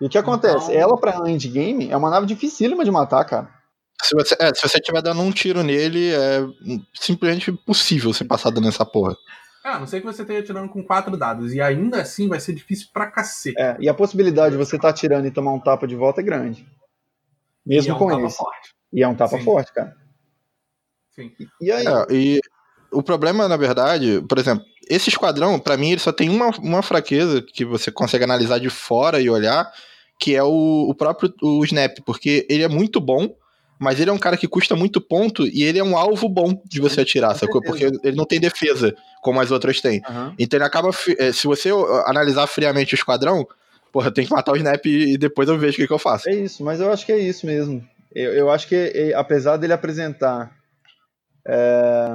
[0.00, 0.70] E o que acontece?
[0.70, 3.48] Então- Ela, pra endgame, é uma nave dificílima de matar, cara.
[4.02, 6.44] Se você, é, se você estiver dando um tiro nele, é
[6.92, 9.14] simplesmente impossível você passar dando essa porra.
[9.64, 11.54] É, a não sei que você esteja tirando com quatro dados.
[11.54, 13.54] E ainda assim vai ser difícil pra cacete.
[13.60, 16.20] É, e a possibilidade de você estar tá tirando e tomar um tapa de volta
[16.20, 16.66] é grande.
[17.64, 18.36] Mesmo E é um com tapa esse.
[18.36, 18.74] forte.
[18.92, 19.44] E é um tapa Sim.
[19.44, 19.96] forte, cara.
[21.14, 21.30] Sim.
[21.60, 21.86] E aí?
[21.86, 22.40] É, e
[22.90, 26.82] o problema, na verdade, por exemplo, esse esquadrão, pra mim, ele só tem uma, uma
[26.82, 29.70] fraqueza que você consegue analisar de fora e olhar,
[30.18, 33.34] que é o, o próprio o Snap, porque ele é muito bom,
[33.78, 36.60] mas ele é um cara que custa muito ponto e ele é um alvo bom
[36.64, 37.62] de você atirar, com sacou?
[37.62, 40.02] Porque ele não tem defesa, como as outras têm.
[40.08, 40.34] Aham.
[40.38, 40.90] Então ele acaba.
[41.18, 43.46] eh, Se você ó, analisar friamente o esquadrão,
[43.92, 45.98] porra, eu tenho que matar o Snap e depois eu vejo o que, que eu
[45.98, 46.28] faço.
[46.28, 47.86] É isso, mas eu acho que é isso mesmo.
[48.14, 50.54] Eu, eu acho que, apesar dele apresentar
[51.46, 52.08] é,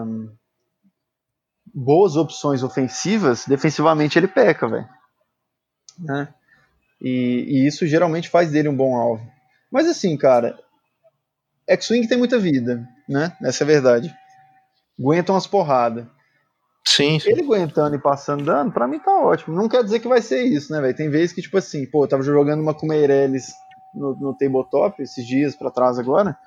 [1.74, 4.90] boas opções ofensivas, defensivamente ele peca, velho.
[6.00, 6.28] Né?
[7.02, 9.26] E, e isso geralmente faz dele um bom alvo.
[9.72, 10.58] Mas assim, cara,
[11.68, 13.36] X-Wing tem muita vida, né?
[13.42, 14.16] Essa é a verdade.
[15.00, 16.06] Aguenta umas porradas.
[16.90, 17.30] Sim, sim.
[17.30, 19.54] Ele aguentando e passando dano, pra mim tá ótimo.
[19.54, 20.96] Não quer dizer que vai ser isso, né, velho?
[20.96, 23.52] Tem vezes que, tipo assim, pô, eu tava jogando uma com Meirelles
[23.94, 26.38] no, no tabletop esses dias pra trás agora.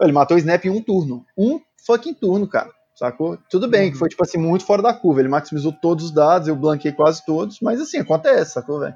[0.00, 1.26] Ele matou o Snap em um turno.
[1.36, 2.70] Um fucking turno, cara.
[2.94, 3.36] Sacou?
[3.50, 5.20] Tudo bem, que foi, tipo assim, muito fora da curva.
[5.20, 8.94] Ele maximizou todos os dados, eu blanqueei quase todos, mas assim, acontece, sacou, velho?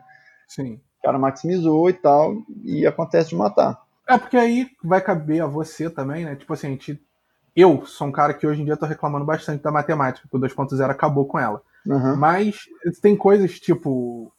[0.48, 0.80] Sim.
[0.98, 3.78] O cara maximizou e tal, e acontece de matar.
[4.08, 6.36] É, porque aí vai caber a você também, né?
[6.36, 6.98] Tipo assim, a gente...
[7.56, 10.40] eu sou um cara que hoje em dia tô reclamando bastante da matemática, que o
[10.40, 11.62] 2.0 acabou com ela.
[11.88, 12.16] Aham.
[12.16, 12.60] Mas
[13.00, 14.32] tem coisas tipo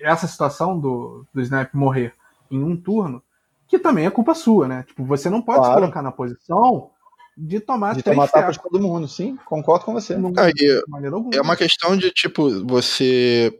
[0.00, 2.12] essa situação do, do Snap morrer
[2.50, 3.22] em um turno,
[3.66, 4.84] que também é culpa sua, né?
[4.86, 5.80] Tipo, você não pode se Claro.
[5.82, 6.90] colocar na posição
[7.36, 8.56] de tomar De tomar tapa ferros.
[8.56, 10.16] de todo mundo, sim, concordo com você.
[10.16, 10.50] Não- Ah,
[10.88, 11.34] maneira alguma.
[11.36, 13.52] É uma questão de, tipo, você.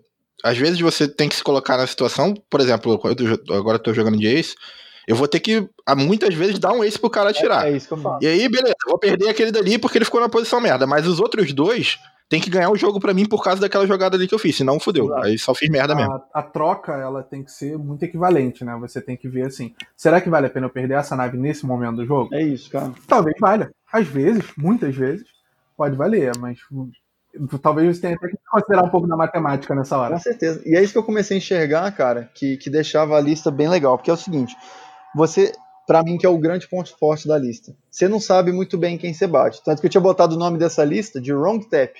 [0.45, 2.93] Às vezes você tem que se colocar na situação, por exemplo,
[3.51, 4.55] agora eu tô jogando de ace,
[5.09, 5.67] eu vou ter que,
[5.97, 7.67] muitas vezes, dar um ace pro cara atirar.
[7.67, 8.19] É, é isso que eu falo.
[8.21, 11.07] E aí, beleza, eu vou perder aquele dali porque ele ficou na posição merda, mas
[11.07, 14.29] os outros dois tem que ganhar o jogo pra mim por causa daquela jogada ali
[14.29, 15.07] que eu fiz, senão fudeu.
[15.07, 15.27] Exato.
[15.27, 16.13] Aí só fiz merda mesmo.
[16.13, 18.77] a, a troca ela tem que ser muito equivalente, né?
[18.83, 21.65] Você tem que ver assim, será que vale a pena eu perder essa nave nesse
[21.65, 22.35] momento do jogo?
[22.35, 22.93] É isso, cara.
[23.07, 23.71] Talvez valha.
[23.91, 25.27] Às vezes, muitas vezes,
[25.75, 26.59] pode valer, mas
[27.63, 30.15] talvez você tenha até que considerar um pouco da matemática nessa hora.
[30.17, 30.61] Com certeza.
[30.67, 33.71] E é isso que eu comecei a enxergar, cara, que, que deixava a lista bem
[33.71, 33.97] legal.
[33.97, 34.55] Porque é o seguinte,
[35.19, 35.53] você,
[35.87, 38.97] pra mim, que é o grande ponto forte da lista, você não sabe muito bem
[38.97, 39.63] quem você bate.
[39.65, 41.93] Tanto que eu tinha botado o nome dessa lista de Wrong Tap.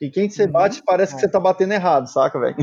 [0.00, 0.52] E quem você Uhum.
[0.52, 2.56] bate parece que você tá batendo errado, saca, velho?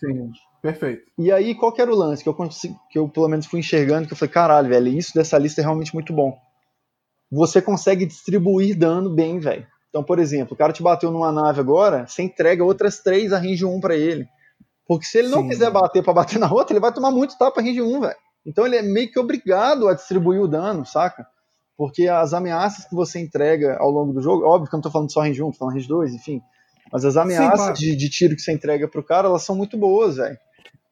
[0.00, 1.04] Sim, perfeito.
[1.16, 3.60] E aí, qual que era o lance que eu, consegui, que eu pelo menos fui
[3.60, 6.36] enxergando, que eu falei, caralho, velho, isso dessa lista é realmente muito bom.
[7.30, 9.64] Você consegue distribuir dano bem, velho.
[9.88, 13.38] Então, por exemplo, o cara te bateu numa nave agora, você entrega outras três a
[13.38, 14.26] range 1 pra ele.
[14.88, 15.48] Porque se ele não Sim.
[15.50, 18.16] quiser bater pra bater na outra, ele vai tomar muito tapa range 1, velho.
[18.44, 21.26] Então ele é meio que obrigado a distribuir o dano, saca?
[21.76, 24.90] Porque as ameaças que você entrega ao longo do jogo, óbvio que eu não tô
[24.90, 26.42] falando só range 1, tô falando range 2, enfim.
[26.92, 27.74] Mas as ameaças claro.
[27.74, 30.36] de, de tiro que você entrega pro cara, elas são muito boas, velho.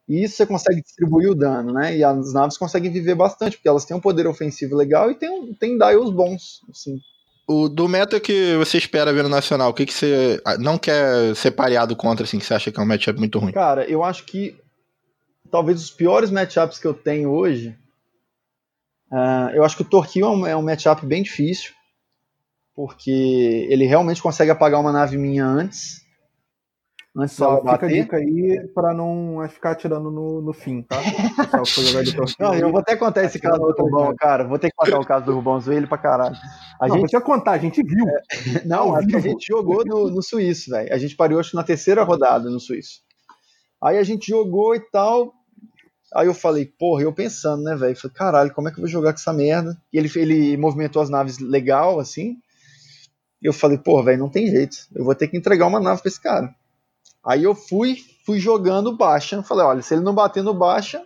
[0.09, 1.95] E isso você consegue distribuir o dano, né?
[1.95, 5.53] E as naves conseguem viver bastante, porque elas têm um poder ofensivo legal e tem,
[5.55, 6.99] tem dials bons, assim.
[7.47, 10.79] O, do meta que você espera ver no Nacional, o que, que você ah, não
[10.79, 13.53] quer ser pareado contra, assim, que você acha que é um matchup muito ruim?
[13.53, 14.57] Cara, eu acho que
[15.51, 17.77] talvez os piores matchups que eu tenho hoje.
[19.11, 21.73] ah, eu acho que o Torquil é um, é um matchup bem difícil.
[22.75, 23.11] Porque
[23.71, 26.07] ele realmente consegue apagar uma nave minha antes.
[27.17, 27.89] Antes Só dela fica a bater.
[27.89, 30.97] dica aí pra não ficar atirando no, no fim, tá?
[32.39, 34.45] Não, eu vou até contar esse caso do Rubão, cara.
[34.45, 36.37] Vou ter que contar o caso do Rubão, zoei ele pra caralho.
[36.81, 38.05] A Não, gente, precisa contar, a gente viu.
[38.65, 40.93] não, é que a gente jogou no, no Suíço, velho.
[40.95, 43.01] A gente parou, acho, na terceira rodada no Suíço.
[43.83, 45.33] Aí a gente jogou e tal.
[46.15, 47.97] Aí eu falei, porra, eu pensando, né, velho?
[47.97, 49.81] Falei, caralho, como é que eu vou jogar com essa merda?
[49.93, 52.39] E ele, ele movimentou as naves legal, assim.
[53.43, 54.77] E eu falei, porra, velho, não tem jeito.
[54.95, 56.55] Eu vou ter que entregar uma nave pra esse cara.
[57.25, 59.43] Aí eu fui, fui jogando baixa.
[59.43, 61.05] Falei, olha, se ele não bater no baixa,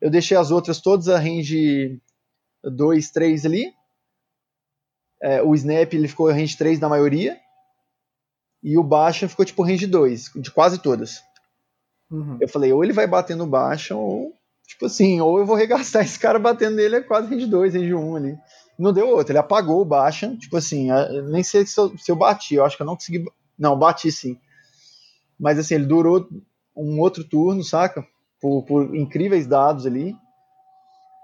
[0.00, 1.98] eu deixei as outras todas a range
[2.62, 3.72] 2, 3 ali.
[5.22, 7.38] É, o Snap ele ficou range 3 na maioria.
[8.62, 11.22] E o baixa ficou tipo range 2, de quase todas.
[12.10, 12.38] Uhum.
[12.40, 14.32] Eu falei, ou ele vai bater no baixa, ou,
[14.66, 17.94] tipo assim, ou eu vou regastar esse cara batendo nele, é quase range 2, range
[17.94, 18.38] 1 ali.
[18.78, 20.88] Não deu outro, ele apagou o baixa, tipo assim,
[21.30, 23.24] nem sei se eu, se eu bati, eu acho que eu não consegui.
[23.58, 24.36] Não, bati sim.
[25.38, 26.28] Mas assim, ele durou
[26.76, 28.04] um outro turno, saca?
[28.40, 30.16] Por, por incríveis dados ali.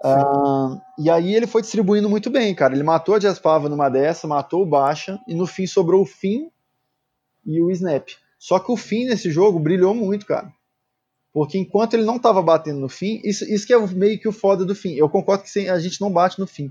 [0.03, 2.73] Ah, e aí ele foi distribuindo muito bem, cara.
[2.73, 6.49] Ele matou a Jaspava numa dessa, matou o Baixa, e no fim sobrou o Finn
[7.45, 8.09] e o Snap.
[8.39, 10.51] Só que o Finn nesse jogo brilhou muito, cara.
[11.33, 14.33] Porque enquanto ele não tava batendo no fim, isso, isso que é meio que o
[14.33, 14.93] foda do fim.
[14.95, 16.69] Eu concordo que sem- a gente não bate no fim.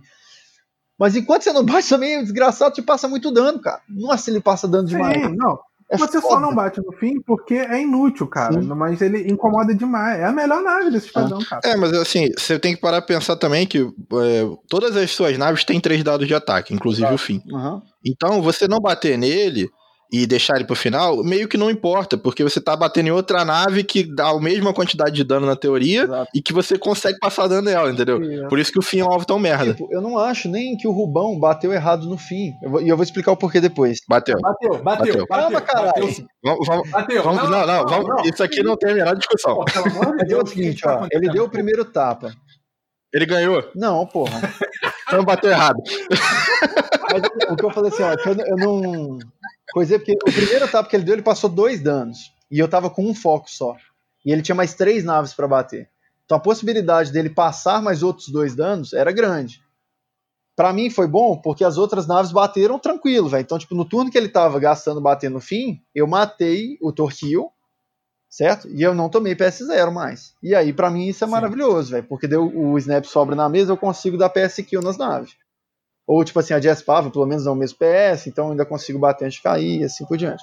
[0.99, 3.81] Mas enquanto você não bate também, o desgraçado te passa muito dano, cara.
[3.89, 5.23] Nossa, ele passa dano demais.
[5.23, 5.59] Sim, não.
[5.93, 6.43] É Você só foda.
[6.43, 8.53] não bate no fim porque é inútil, cara.
[8.63, 8.69] Sim.
[8.69, 10.21] Mas ele incomoda demais.
[10.21, 11.63] É a melhor nave desse esquadrão, cara.
[11.65, 15.37] É, mas assim, você tem que parar pra pensar também que é, todas as suas
[15.37, 17.43] naves têm três dados de ataque, inclusive o fim.
[17.53, 17.83] Aham.
[18.07, 19.69] Então, você não bater nele
[20.13, 23.45] e deixar ele pro final, meio que não importa, porque você tá batendo em outra
[23.45, 26.31] nave que dá a mesma quantidade de dano na teoria Exato.
[26.35, 28.21] e que você consegue passar dano nela, entendeu?
[28.23, 29.73] E, Por isso que o fim é um alvo tão merda.
[29.73, 32.53] Tipo, eu não acho nem que o Rubão bateu errado no fim.
[32.63, 33.99] Eu vou- E eu vou explicar o porquê depois.
[34.09, 34.37] Bateu.
[34.41, 35.27] Bateu, bateu, Bateu.
[35.27, 35.27] bateu.
[35.29, 35.93] Calma, caralho.
[35.93, 37.23] bateu, Vamos, vamos, bateu.
[37.23, 39.55] vamos- não, não, vamos, isso aqui não tem a menor discussão.
[39.55, 41.09] Pô, de Mas é Deus, o seguinte, tá ó.
[41.13, 42.33] Ele deu o primeiro tapa.
[43.13, 44.41] Ele ganhou, Não, porra.
[45.09, 45.79] então bateu errado.
[47.13, 49.19] Mas o que eu falei assim, ó, eu, eu não.
[49.73, 52.33] Coisa é porque o primeiro tapa que ele deu, ele passou dois danos.
[52.51, 53.77] E eu tava com um foco só.
[54.25, 55.89] E ele tinha mais três naves pra bater.
[56.25, 59.63] Então a possibilidade dele passar mais outros dois danos era grande.
[60.55, 63.41] Pra mim foi bom porque as outras naves bateram tranquilo, velho.
[63.41, 67.51] Então, tipo, no turno que ele tava gastando batendo no fim, eu matei o Torquil,
[68.29, 68.69] certo?
[68.69, 70.35] E eu não tomei PS0 mais.
[70.43, 71.33] E aí, pra mim, isso é Sim.
[71.33, 72.07] maravilhoso, velho.
[72.07, 75.35] Porque deu o Snap sobra na mesa, eu consigo dar PS kill nas naves.
[76.07, 78.99] Ou, tipo assim, a Jazz Pava, pelo menos é o mesmo PS, então ainda consigo
[78.99, 80.43] bater antes de cair, e assim por diante.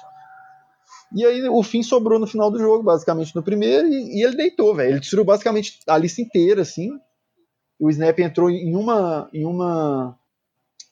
[1.12, 4.36] E aí o fim sobrou no final do jogo, basicamente no primeiro, e, e ele
[4.36, 4.90] deitou, velho.
[4.90, 6.90] Ele destruiu basicamente a lista inteira, assim.
[7.78, 9.28] O Snap entrou em uma.
[9.32, 10.18] em uma.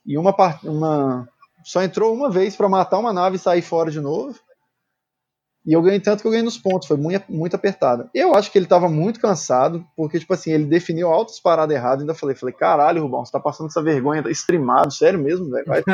[0.07, 0.67] em uma parte.
[0.69, 1.29] Uma,
[1.65, 4.39] só entrou uma vez pra matar uma nave e sair fora de novo.
[5.67, 8.09] E eu ganhei tanto que eu ganhei nos pontos, foi muito, muito apertada.
[8.15, 12.03] Eu acho que ele tava muito cansado, porque, tipo assim, ele definiu altas paradas erradas.
[12.03, 15.67] Ainda falei, falei, caralho, Rubão, você tá passando essa vergonha, tá streamado, sério mesmo, velho?
[15.67, 15.83] Vai.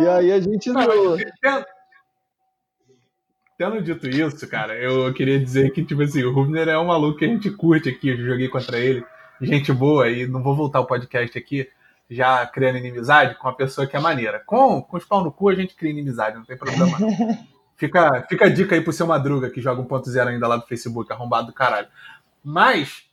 [0.00, 0.72] E aí a gente.
[0.72, 1.64] Tendo,
[3.56, 7.18] tendo dito isso, cara, eu queria dizer que, tipo assim, o Rubner é um maluco
[7.18, 9.04] que a gente curte aqui, eu joguei contra ele,
[9.40, 11.68] gente boa, e não vou voltar o podcast aqui
[12.10, 14.42] já criando inimizade com a pessoa que é maneira.
[14.46, 16.98] Com, com os pau no cu a gente cria inimizade, não tem problema.
[16.98, 17.08] não.
[17.78, 21.12] Fica, fica a dica aí pro seu Madruga, que joga 1.0 ainda lá do Facebook,
[21.12, 21.86] arrombado do caralho.
[22.42, 23.04] Mas,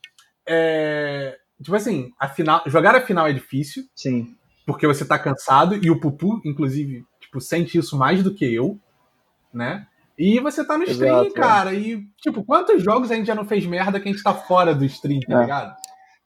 [0.44, 4.34] é, tipo assim, a final, jogar a final é difícil, Sim.
[4.66, 8.76] porque você tá cansado, e o Pupu, inclusive, tipo, sente isso mais do que eu,
[9.54, 9.86] né?
[10.18, 11.40] E você tá no stream, Exato, é.
[11.40, 14.34] cara, e, tipo, quantos jogos a gente já não fez merda que a gente tá
[14.34, 15.40] fora do stream, tá É.
[15.42, 15.76] ligado?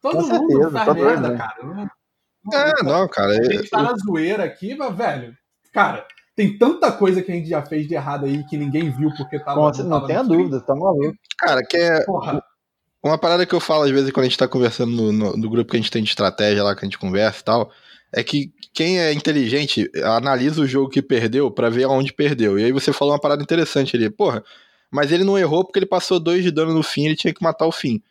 [0.01, 1.37] Todo Com mundo certeza, faz tá merda, né?
[1.37, 1.91] cara.
[2.45, 3.33] Não- É, não, cara.
[3.33, 5.35] A é- gente tá na zoeira aqui, mas, velho,
[5.73, 9.11] cara, tem tanta coisa que a gente já fez de errado aí que ninguém viu
[9.17, 9.61] porque tava.
[9.61, 11.15] Bom, você não tava tenha dúvida, tá maluco.
[11.39, 12.43] Cara, que é Porra,
[13.03, 15.51] uma parada que eu falo às vezes quando a gente tá conversando no, no- no
[15.51, 17.71] grupo que a gente tem de estratégia lá, que a gente conversa e tal,
[18.13, 22.59] é que quem é inteligente analisa o jogo que perdeu pra ver aonde perdeu.
[22.59, 24.09] E aí você falou uma parada interessante ali.
[24.09, 24.43] Porra,
[24.91, 27.43] mas ele não errou porque ele passou dois de dano no fim, ele tinha que
[27.43, 28.03] matar o fim.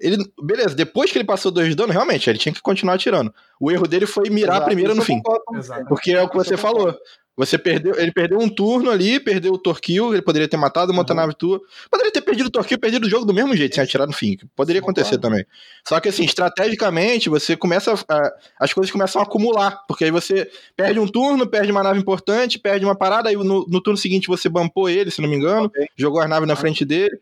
[0.00, 3.32] Ele, beleza, depois que ele passou dois de dano, realmente, ele tinha que continuar atirando.
[3.60, 5.20] O erro dele foi mirar Exato, primeiro no fim.
[5.54, 5.86] Exato.
[5.88, 6.94] Porque é o que você falou.
[7.38, 11.00] Você perdeu, ele perdeu um turno ali, perdeu o Torquil, ele poderia ter matado uma
[11.02, 11.20] outra Uhum.
[11.20, 11.60] nave tua.
[11.90, 14.38] Poderia ter perdido o Torquil, perdido o jogo do mesmo jeito, sem atirar no fim.
[14.56, 15.44] Poderia acontecer também.
[15.86, 20.50] Só que assim, estrategicamente, você começa a, as coisas começam a acumular, porque aí você
[20.74, 24.28] perde um turno, perde uma nave importante, perde uma parada, aí no, no turno seguinte
[24.28, 25.86] você bampou ele, se não me engano, Ok.
[25.94, 27.18] jogou as naves na frente dele.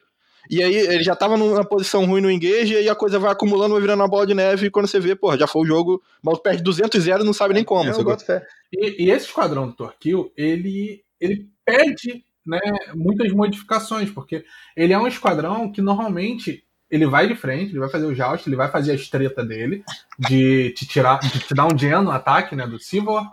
[0.50, 3.32] E aí ele já tava numa posição ruim no engage, e aí a coisa vai
[3.32, 5.66] acumulando, vai virando uma bola de neve, e quando você vê, porra, já foi o
[5.66, 7.88] jogo, o maluco perde 200 0 e não sabe nem como.
[7.88, 8.12] Eu sacou?
[8.12, 8.46] boto fé.
[8.72, 12.60] E, e esse esquadrão do Torquil, ele, ele pede né,
[12.94, 14.44] muitas modificações, porque
[14.76, 18.48] ele é um esquadrão que normalmente ele vai de frente, ele vai fazer o joust,
[18.48, 19.82] ele vai fazer a estreta dele,
[20.18, 23.24] de te tirar, de te dar um gen no ataque né, do Sivor,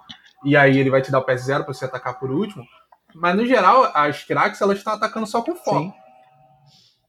[0.43, 2.65] e aí ele vai te dar o PS0 pra você atacar por último.
[3.13, 5.91] Mas no geral, as Kirax elas estão atacando só com foco.
[5.91, 5.93] Sim.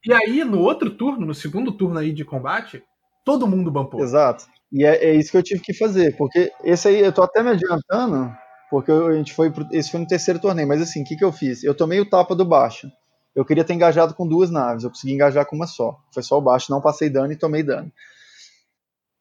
[0.04, 2.82] E aí, no outro turno, no segundo turno aí de combate,
[3.24, 4.00] todo mundo bumpou.
[4.00, 4.46] Exato.
[4.72, 7.42] E é, é isso que eu tive que fazer, porque esse aí, eu tô até
[7.42, 8.34] me adiantando,
[8.70, 11.24] porque a gente foi pro, esse foi no terceiro torneio, mas assim, o que, que
[11.24, 11.62] eu fiz?
[11.62, 12.90] Eu tomei o tapa do baixo.
[13.34, 15.98] Eu queria ter engajado com duas naves, eu consegui engajar com uma só.
[16.12, 17.92] Foi só o baixo, não passei dano e tomei dano.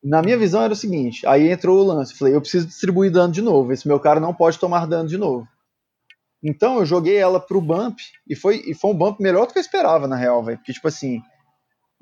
[0.03, 3.31] Na minha visão era o seguinte, aí entrou o lance, falei, eu preciso distribuir dano
[3.31, 5.47] de novo, esse meu cara não pode tomar dano de novo.
[6.43, 9.59] Então eu joguei ela pro bump, e foi, e foi um bump melhor do que
[9.59, 10.57] eu esperava, na real, velho.
[10.57, 11.21] Porque, tipo assim,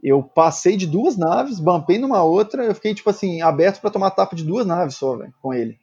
[0.02, 4.12] eu passei de duas naves, bumpei numa outra, eu fiquei, tipo assim, aberto pra tomar
[4.12, 5.78] tapa de duas naves só, velho, com ele.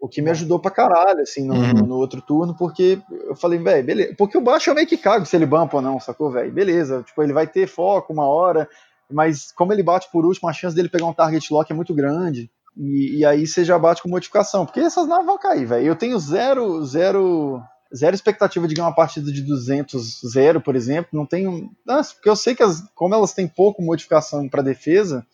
[0.00, 1.86] O que me ajudou pra caralho, assim, no, Uhum.
[1.86, 4.14] no outro turno, porque eu falei, velho, beleza.
[4.16, 6.52] Porque o baixo eu meio que cago se ele bumpa ou não, sacou, velho?
[6.52, 8.68] Beleza, tipo, ele vai ter foco uma hora,
[9.10, 11.94] mas como ele bate por último, a chance dele pegar um target lock é muito
[11.94, 12.50] grande.
[12.78, 15.84] E, e aí você já bate com modificação, porque essas naves vão cair, velho.
[15.84, 17.60] Eu tenho zero, zero,
[17.94, 21.10] zero expectativa de ganhar uma partida de 200 zero, por exemplo.
[21.12, 25.26] Não tenho, nossa, porque eu sei que as, como elas têm pouco modificação pra defesa,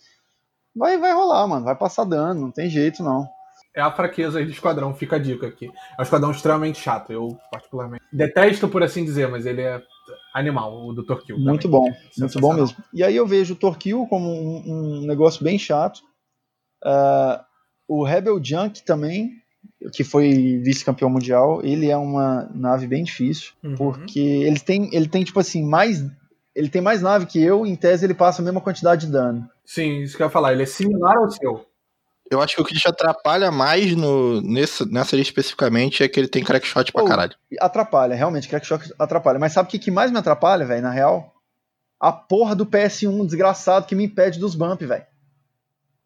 [0.75, 1.67] vai, vai rolar, mano.
[1.67, 3.29] Vai passar dano, não tem jeito não.
[3.77, 5.67] É a fraqueza aí do esquadrão, fica a dica aqui.
[5.67, 8.05] É um esquadrão extremamente chato, eu particularmente.
[8.11, 9.83] Detesto, por assim dizer, mas ele é
[10.33, 11.39] animal, o do Torquil.
[11.39, 12.77] Muito bom, muito bom mesmo.
[12.93, 16.01] E aí eu vejo o Torquil como um, um negócio bem chato.
[16.85, 17.45] Ah,
[17.89, 19.33] o Rebel Junk também,
[19.93, 23.75] que foi vice-campeão mundial, ele é uma nave bem difícil, Uhum.
[23.77, 26.05] porque ele tem, ele tem tipo assim, mais
[26.55, 29.49] ele tem mais nave que eu, em tese ele passa a mesma quantidade de dano.
[29.65, 31.67] Sim, isso que eu ia falar, ele é similar ao seu.
[32.31, 36.19] Eu acho que o que te atrapalha mais no, nessa, nessa lista especificamente é que
[36.19, 37.35] ele tem crackshot pra Pô, caralho.
[37.61, 39.39] Atrapalha, realmente, Crackshot atrapalha.
[39.39, 41.35] Mas sabe o que, que mais me atrapalha, velho, na real?
[42.01, 45.05] A porra do PS1 desgraçado que me impede dos bump, velho.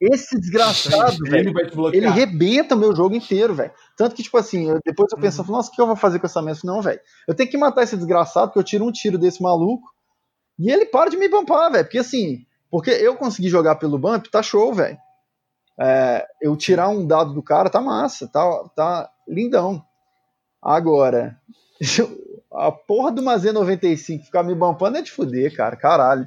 [0.01, 1.53] Esse desgraçado, velho.
[1.93, 1.97] Ele.
[1.97, 3.73] Ele rebenta o meu jogo inteiro, velho.
[3.97, 5.23] Tanto que, tipo assim, eu- depois eu Uhum.
[5.23, 6.61] penso, nossa, o que eu vou fazer com essa mesa?
[6.65, 7.01] Não, velho.
[7.27, 9.89] Eu tenho que matar esse desgraçado, porque eu tiro um tiro desse maluco
[10.59, 11.85] e ele para de me bumpar, velho.
[11.85, 14.97] Porque assim, porque eu consegui jogar pelo bump, tá show, velho.
[15.81, 18.43] É, eu tirar um dado do cara, tá massa, tá,
[18.77, 19.83] tá lindão.
[20.63, 21.37] Agora,
[22.53, 26.25] a porra do uma Z95 ficar me bumpando é de fuder, cara, caralho.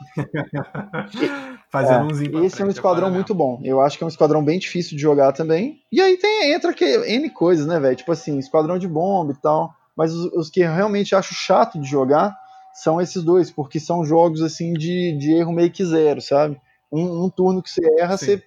[1.70, 3.60] Fazendo É, pra Esse é um frente, esquadrão muito bom.
[3.62, 5.80] Eu acho que é um esquadrão bem difícil de jogar também.
[5.92, 7.94] E aí tem, entra que, N coisas, né, velho?
[7.96, 9.72] Tipo assim, esquadrão de bomba e tal.
[9.96, 12.36] Mas os, os que eu realmente acho chato de jogar
[12.74, 16.60] são esses dois, porque são jogos assim de, de erro meio que zero, sabe?
[16.90, 18.26] Um, um turno que você erra, Sim.
[18.26, 18.42] você,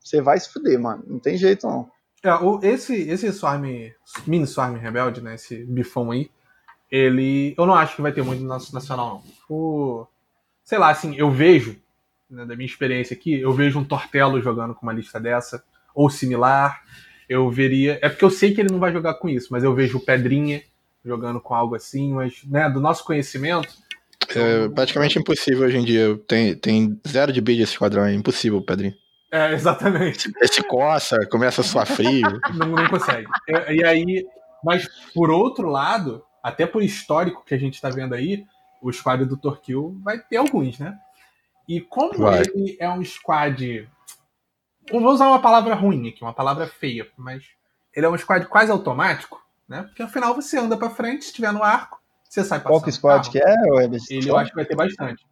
[0.00, 1.04] você vai se fuder, mano.
[1.06, 1.90] Não tem jeito, não.
[2.22, 3.64] É, o- esse, esse Swarm,
[4.26, 5.34] mini Swarm Rebelde, né?
[5.34, 6.30] Esse bifão aí,
[6.90, 7.54] ele.
[7.58, 9.56] Eu não acho que vai ter muito no nacional, não.
[9.56, 10.06] O,
[10.64, 11.76] sei lá, assim, eu vejo,
[12.30, 15.62] né, da minha experiência aqui, eu vejo um Tortelo jogando com uma lista dessa,
[15.94, 16.82] ou similar.
[17.28, 17.98] Eu veria.
[18.02, 20.04] É porque eu sei que ele não vai jogar com isso, mas eu vejo o
[20.04, 20.62] Pedrinha
[21.04, 23.74] jogando com algo assim, mas, né, do nosso conhecimento.
[24.34, 26.18] É praticamente impossível hoje em dia.
[26.26, 28.94] Tem, tem zero de bid esse esquadrão, é impossível, Pedrinho.
[29.32, 30.30] É, exatamente.
[30.40, 32.40] Esse coça, começa a suar frio.
[32.54, 33.26] não, não consegue.
[33.48, 34.26] E, e aí,
[34.64, 38.44] mas por outro lado, até por histórico que a gente tá vendo aí,
[38.80, 40.96] o squad do Torquil vai ter alguns, né?
[41.68, 42.42] E como Vai.
[42.42, 43.88] ele é um squad.
[44.88, 47.44] Eu vou usar uma palavra ruim aqui, uma palavra feia, mas
[47.94, 49.82] ele é um squad quase automático, né?
[49.82, 52.72] Porque afinal você anda pra frente, se estiver no arco, você sai passando.
[52.72, 54.00] Qual que squad que é, Weber?
[54.10, 55.24] Ele eu acho que vai ter bastante.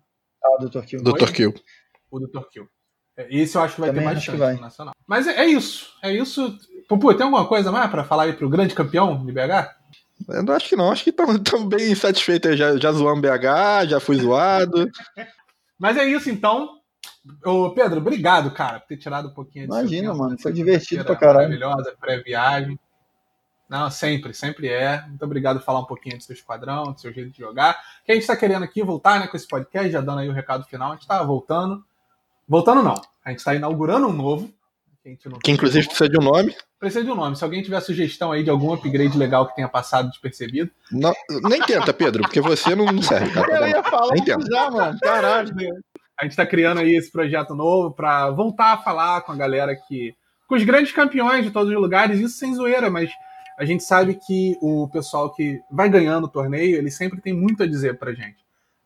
[0.42, 1.02] Ah, do Torquil.
[1.02, 1.32] Dr.
[1.32, 1.54] Kill.
[2.10, 2.68] O do Torquil.
[3.16, 4.94] É, Esse eu acho que vai Também ter bastante no Nacional.
[5.06, 5.94] Mas é, é isso.
[6.02, 6.58] É isso.
[6.88, 9.70] Pupu, tem alguma coisa mais pra falar aí pro grande campeão de BH?
[10.28, 12.50] Eu não acho que não, acho que estão bem satisfeitos.
[12.50, 12.56] aí.
[12.56, 14.90] Já, já zoamos BH, já fui zoado.
[15.78, 16.80] Mas é isso então.
[17.44, 21.04] Ô, Pedro, obrigado, cara, por ter tirado um pouquinho seu Imagina, tempo mano, foi divertido
[21.04, 21.48] pra caralho.
[21.48, 22.78] Maravilhosa, pré-viagem.
[23.68, 25.02] Não, sempre, sempre é.
[25.06, 27.80] Muito obrigado por falar um pouquinho do seu esquadrão, do seu jeito de jogar.
[28.04, 30.32] Que a gente está querendo aqui voltar né, com esse podcast, já dando aí o
[30.32, 30.90] recado final.
[30.90, 31.84] A gente está voltando.
[32.46, 33.00] Voltando não.
[33.24, 34.52] A gente está inaugurando um novo.
[35.42, 36.56] Que, inclusive precisa de um nome.
[36.80, 37.36] Precisa de um nome.
[37.36, 40.70] Se alguém tiver sugestão aí de algum upgrade legal que tenha passado despercebido.
[40.90, 43.30] Não, nem tenta, Pedro, porque você não serve.
[43.32, 44.46] Cara, Eu ia falar nem tenta.
[44.50, 44.98] já, mano.
[45.00, 45.54] Caralho.
[46.18, 49.76] A gente está criando aí esse projeto novo para voltar a falar com a galera
[49.76, 50.14] que.
[50.48, 53.10] com os grandes campeões de todos os lugares, isso sem zoeira, mas
[53.58, 57.62] a gente sabe que o pessoal que vai ganhando o torneio, ele sempre tem muito
[57.62, 58.38] a dizer pra gente.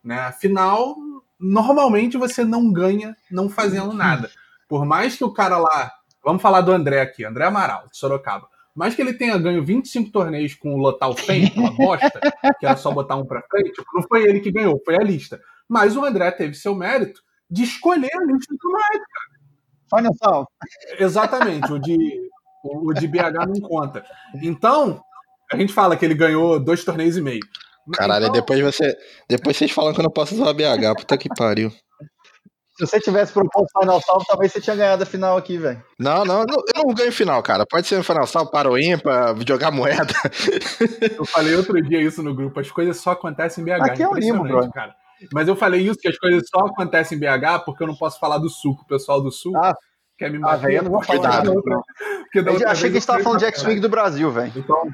[0.03, 0.19] Né?
[0.19, 0.95] Afinal,
[1.39, 4.29] normalmente você não ganha não fazendo nada.
[4.67, 5.93] Por mais que o cara lá.
[6.23, 8.47] Vamos falar do André aqui, André Amaral, de Sorocaba.
[8.75, 12.19] Mais que ele tenha ganho 25 torneios com o Lotal Fen, uma bosta,
[12.59, 15.41] que era só botar um pra frente, não foi ele que ganhou, foi a lista.
[15.67, 19.01] Mas o André teve seu mérito de escolher a lista do mais,
[19.89, 20.47] Final Sal.
[20.99, 21.97] Exatamente, o de
[22.63, 24.05] o, o de BH não conta.
[24.41, 25.01] Então,
[25.51, 27.41] a gente fala que ele ganhou dois torneios e meio.
[27.93, 28.33] Caralho, então...
[28.33, 28.95] depois você.
[29.27, 31.71] Depois vocês falam que eu não posso usar BH, puta que pariu.
[32.79, 35.83] Se você tivesse proposto Final Salvo, talvez você tinha ganhado a final aqui, velho.
[35.99, 37.65] Não, não, não, eu não ganho final, cara.
[37.69, 40.13] Pode ser no Final Salvo, para o ímpar, jogar moeda.
[41.17, 43.83] Eu falei outro dia isso no grupo, as coisas só acontecem em BH.
[43.83, 44.71] Aqui é o Limo, bro.
[44.71, 44.95] cara.
[45.33, 48.17] Mas eu falei isso, que as coisas só acontecem em BH porque eu não posso
[48.17, 49.75] falar do Sul, que o pessoal do Sul ah,
[50.17, 50.57] quer me ah, matar.
[50.59, 51.53] velho, eu não vou falar Cuidado.
[51.53, 51.83] outra, não.
[52.33, 54.53] Eu achei que a gente tava falando de X-Wing do Brasil, velho.
[54.55, 54.89] Então...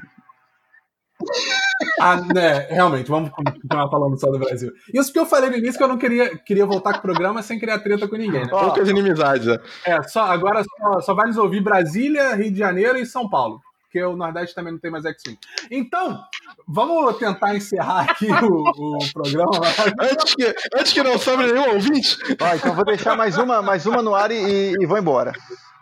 [2.00, 4.72] Ah, né, realmente, vamos continuar falando só do Brasil.
[4.92, 7.42] Isso porque eu falei no início que eu não queria, queria voltar com o programa
[7.42, 8.48] sem criar treta com ninguém, né?
[8.48, 9.58] Poucas inimizades, né?
[9.84, 13.60] É, só, agora só, só vai nos ouvir Brasília, Rio de Janeiro e São Paulo.
[13.82, 15.38] Porque o Nordeste também não tem mais X-Wing.
[15.70, 16.20] Então,
[16.68, 19.60] vamos tentar encerrar aqui o, o programa.
[20.00, 22.18] Antes que, antes que não sobre nenhum ouvinte.
[22.40, 25.32] Ó, então vou deixar mais uma, mais uma no ar e, e vou embora.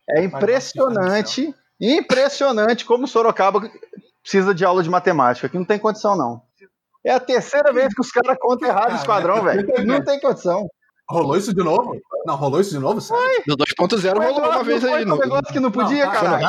[0.09, 3.69] É impressionante, impressionante como Sorocaba
[4.25, 6.41] precisa de aula de matemática, que não tem condição, não.
[7.05, 9.69] É a terceira vez que os caras contam errado o esquadrão, velho.
[9.85, 10.67] Não tem condição.
[11.09, 12.01] Rolou isso de novo?
[12.27, 12.99] Não, rolou isso de novo?
[13.47, 15.05] No 2.0 rolou uma vez aí.
[15.05, 15.17] No...
[15.17, 16.41] Um negócio que não podia, Não, cara.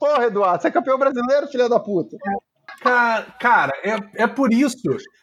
[0.00, 2.16] Porra, Eduardo, você é campeão brasileiro, filho da puta.
[2.82, 4.76] Cara, cara é, é por isso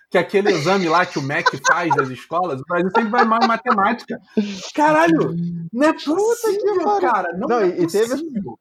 [0.10, 3.40] que aquele exame lá que o MEC faz das escolas, o Brasil sempre vai mal
[3.44, 4.18] em matemática.
[4.74, 5.36] Caralho,
[5.74, 7.34] não é possível, cara.
[7.38, 8.58] Não, Não, é e- e teve- possível.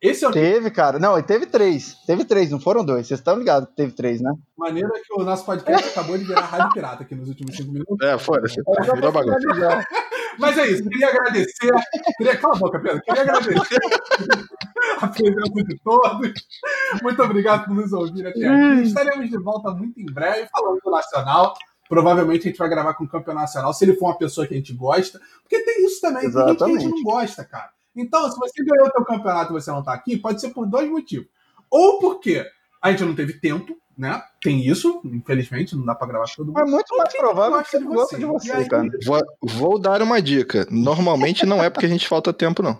[0.00, 0.98] Esse é o Teve, cara.
[0.98, 1.94] Não, teve três.
[2.06, 3.06] Teve três, não foram dois.
[3.06, 4.32] Vocês estão ligados que teve três, né?
[4.56, 7.96] maneira que o nosso podcast acabou de virar rádio pirata aqui nos últimos cinco minutos.
[8.02, 8.60] É, foda-se.
[8.94, 9.38] Virou bagunça.
[10.38, 11.72] Mas é isso, queria agradecer.
[12.16, 12.36] Queria...
[12.36, 13.02] Cala a boca, Pedro.
[13.02, 13.78] Queria agradecer
[15.00, 16.32] a presença de todos.
[17.02, 18.82] Muito obrigado por nos ouvir até aqui.
[18.82, 21.54] Estaremos de volta muito em breve, falando do Nacional.
[21.88, 24.52] Provavelmente a gente vai gravar com o campeão nacional, se ele for uma pessoa que
[24.52, 25.18] a gente gosta.
[25.42, 26.90] Porque tem isso também, tem gente que a gente Exatamente.
[26.90, 27.70] não gosta, cara.
[28.00, 30.66] Então, se você ganhou o teu campeonato e você não tá aqui, pode ser por
[30.66, 31.26] dois motivos.
[31.70, 32.46] Ou porque
[32.80, 34.22] a gente não teve tempo, né?
[34.40, 36.54] Tem isso, infelizmente, não dá pra gravar todo mundo.
[36.54, 38.18] Mas é muito mais provável que de gosta você.
[38.18, 38.88] de você, aí- cara.
[39.04, 40.66] Vou, vou dar uma dica.
[40.70, 42.78] Normalmente não é porque a gente falta tempo, não.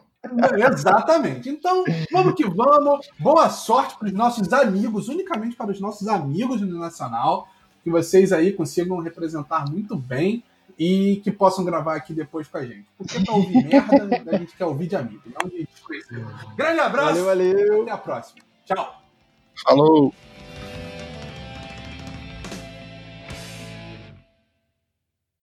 [0.73, 1.49] Exatamente.
[1.49, 3.09] Então, vamos que vamos.
[3.19, 7.49] Boa sorte para os nossos amigos, unicamente para os nossos amigos do Nacional.
[7.83, 10.43] Que vocês aí consigam representar muito bem
[10.79, 12.87] e que possam gravar aqui depois com a gente.
[12.97, 16.27] Porque pra ouvir merda, a gente quer ouvir de amigo, não de desconhecido.
[16.57, 17.83] Grande abraço Valeu, valeu.
[17.83, 18.43] até a próxima.
[18.65, 19.03] Tchau.
[19.65, 20.15] Falou!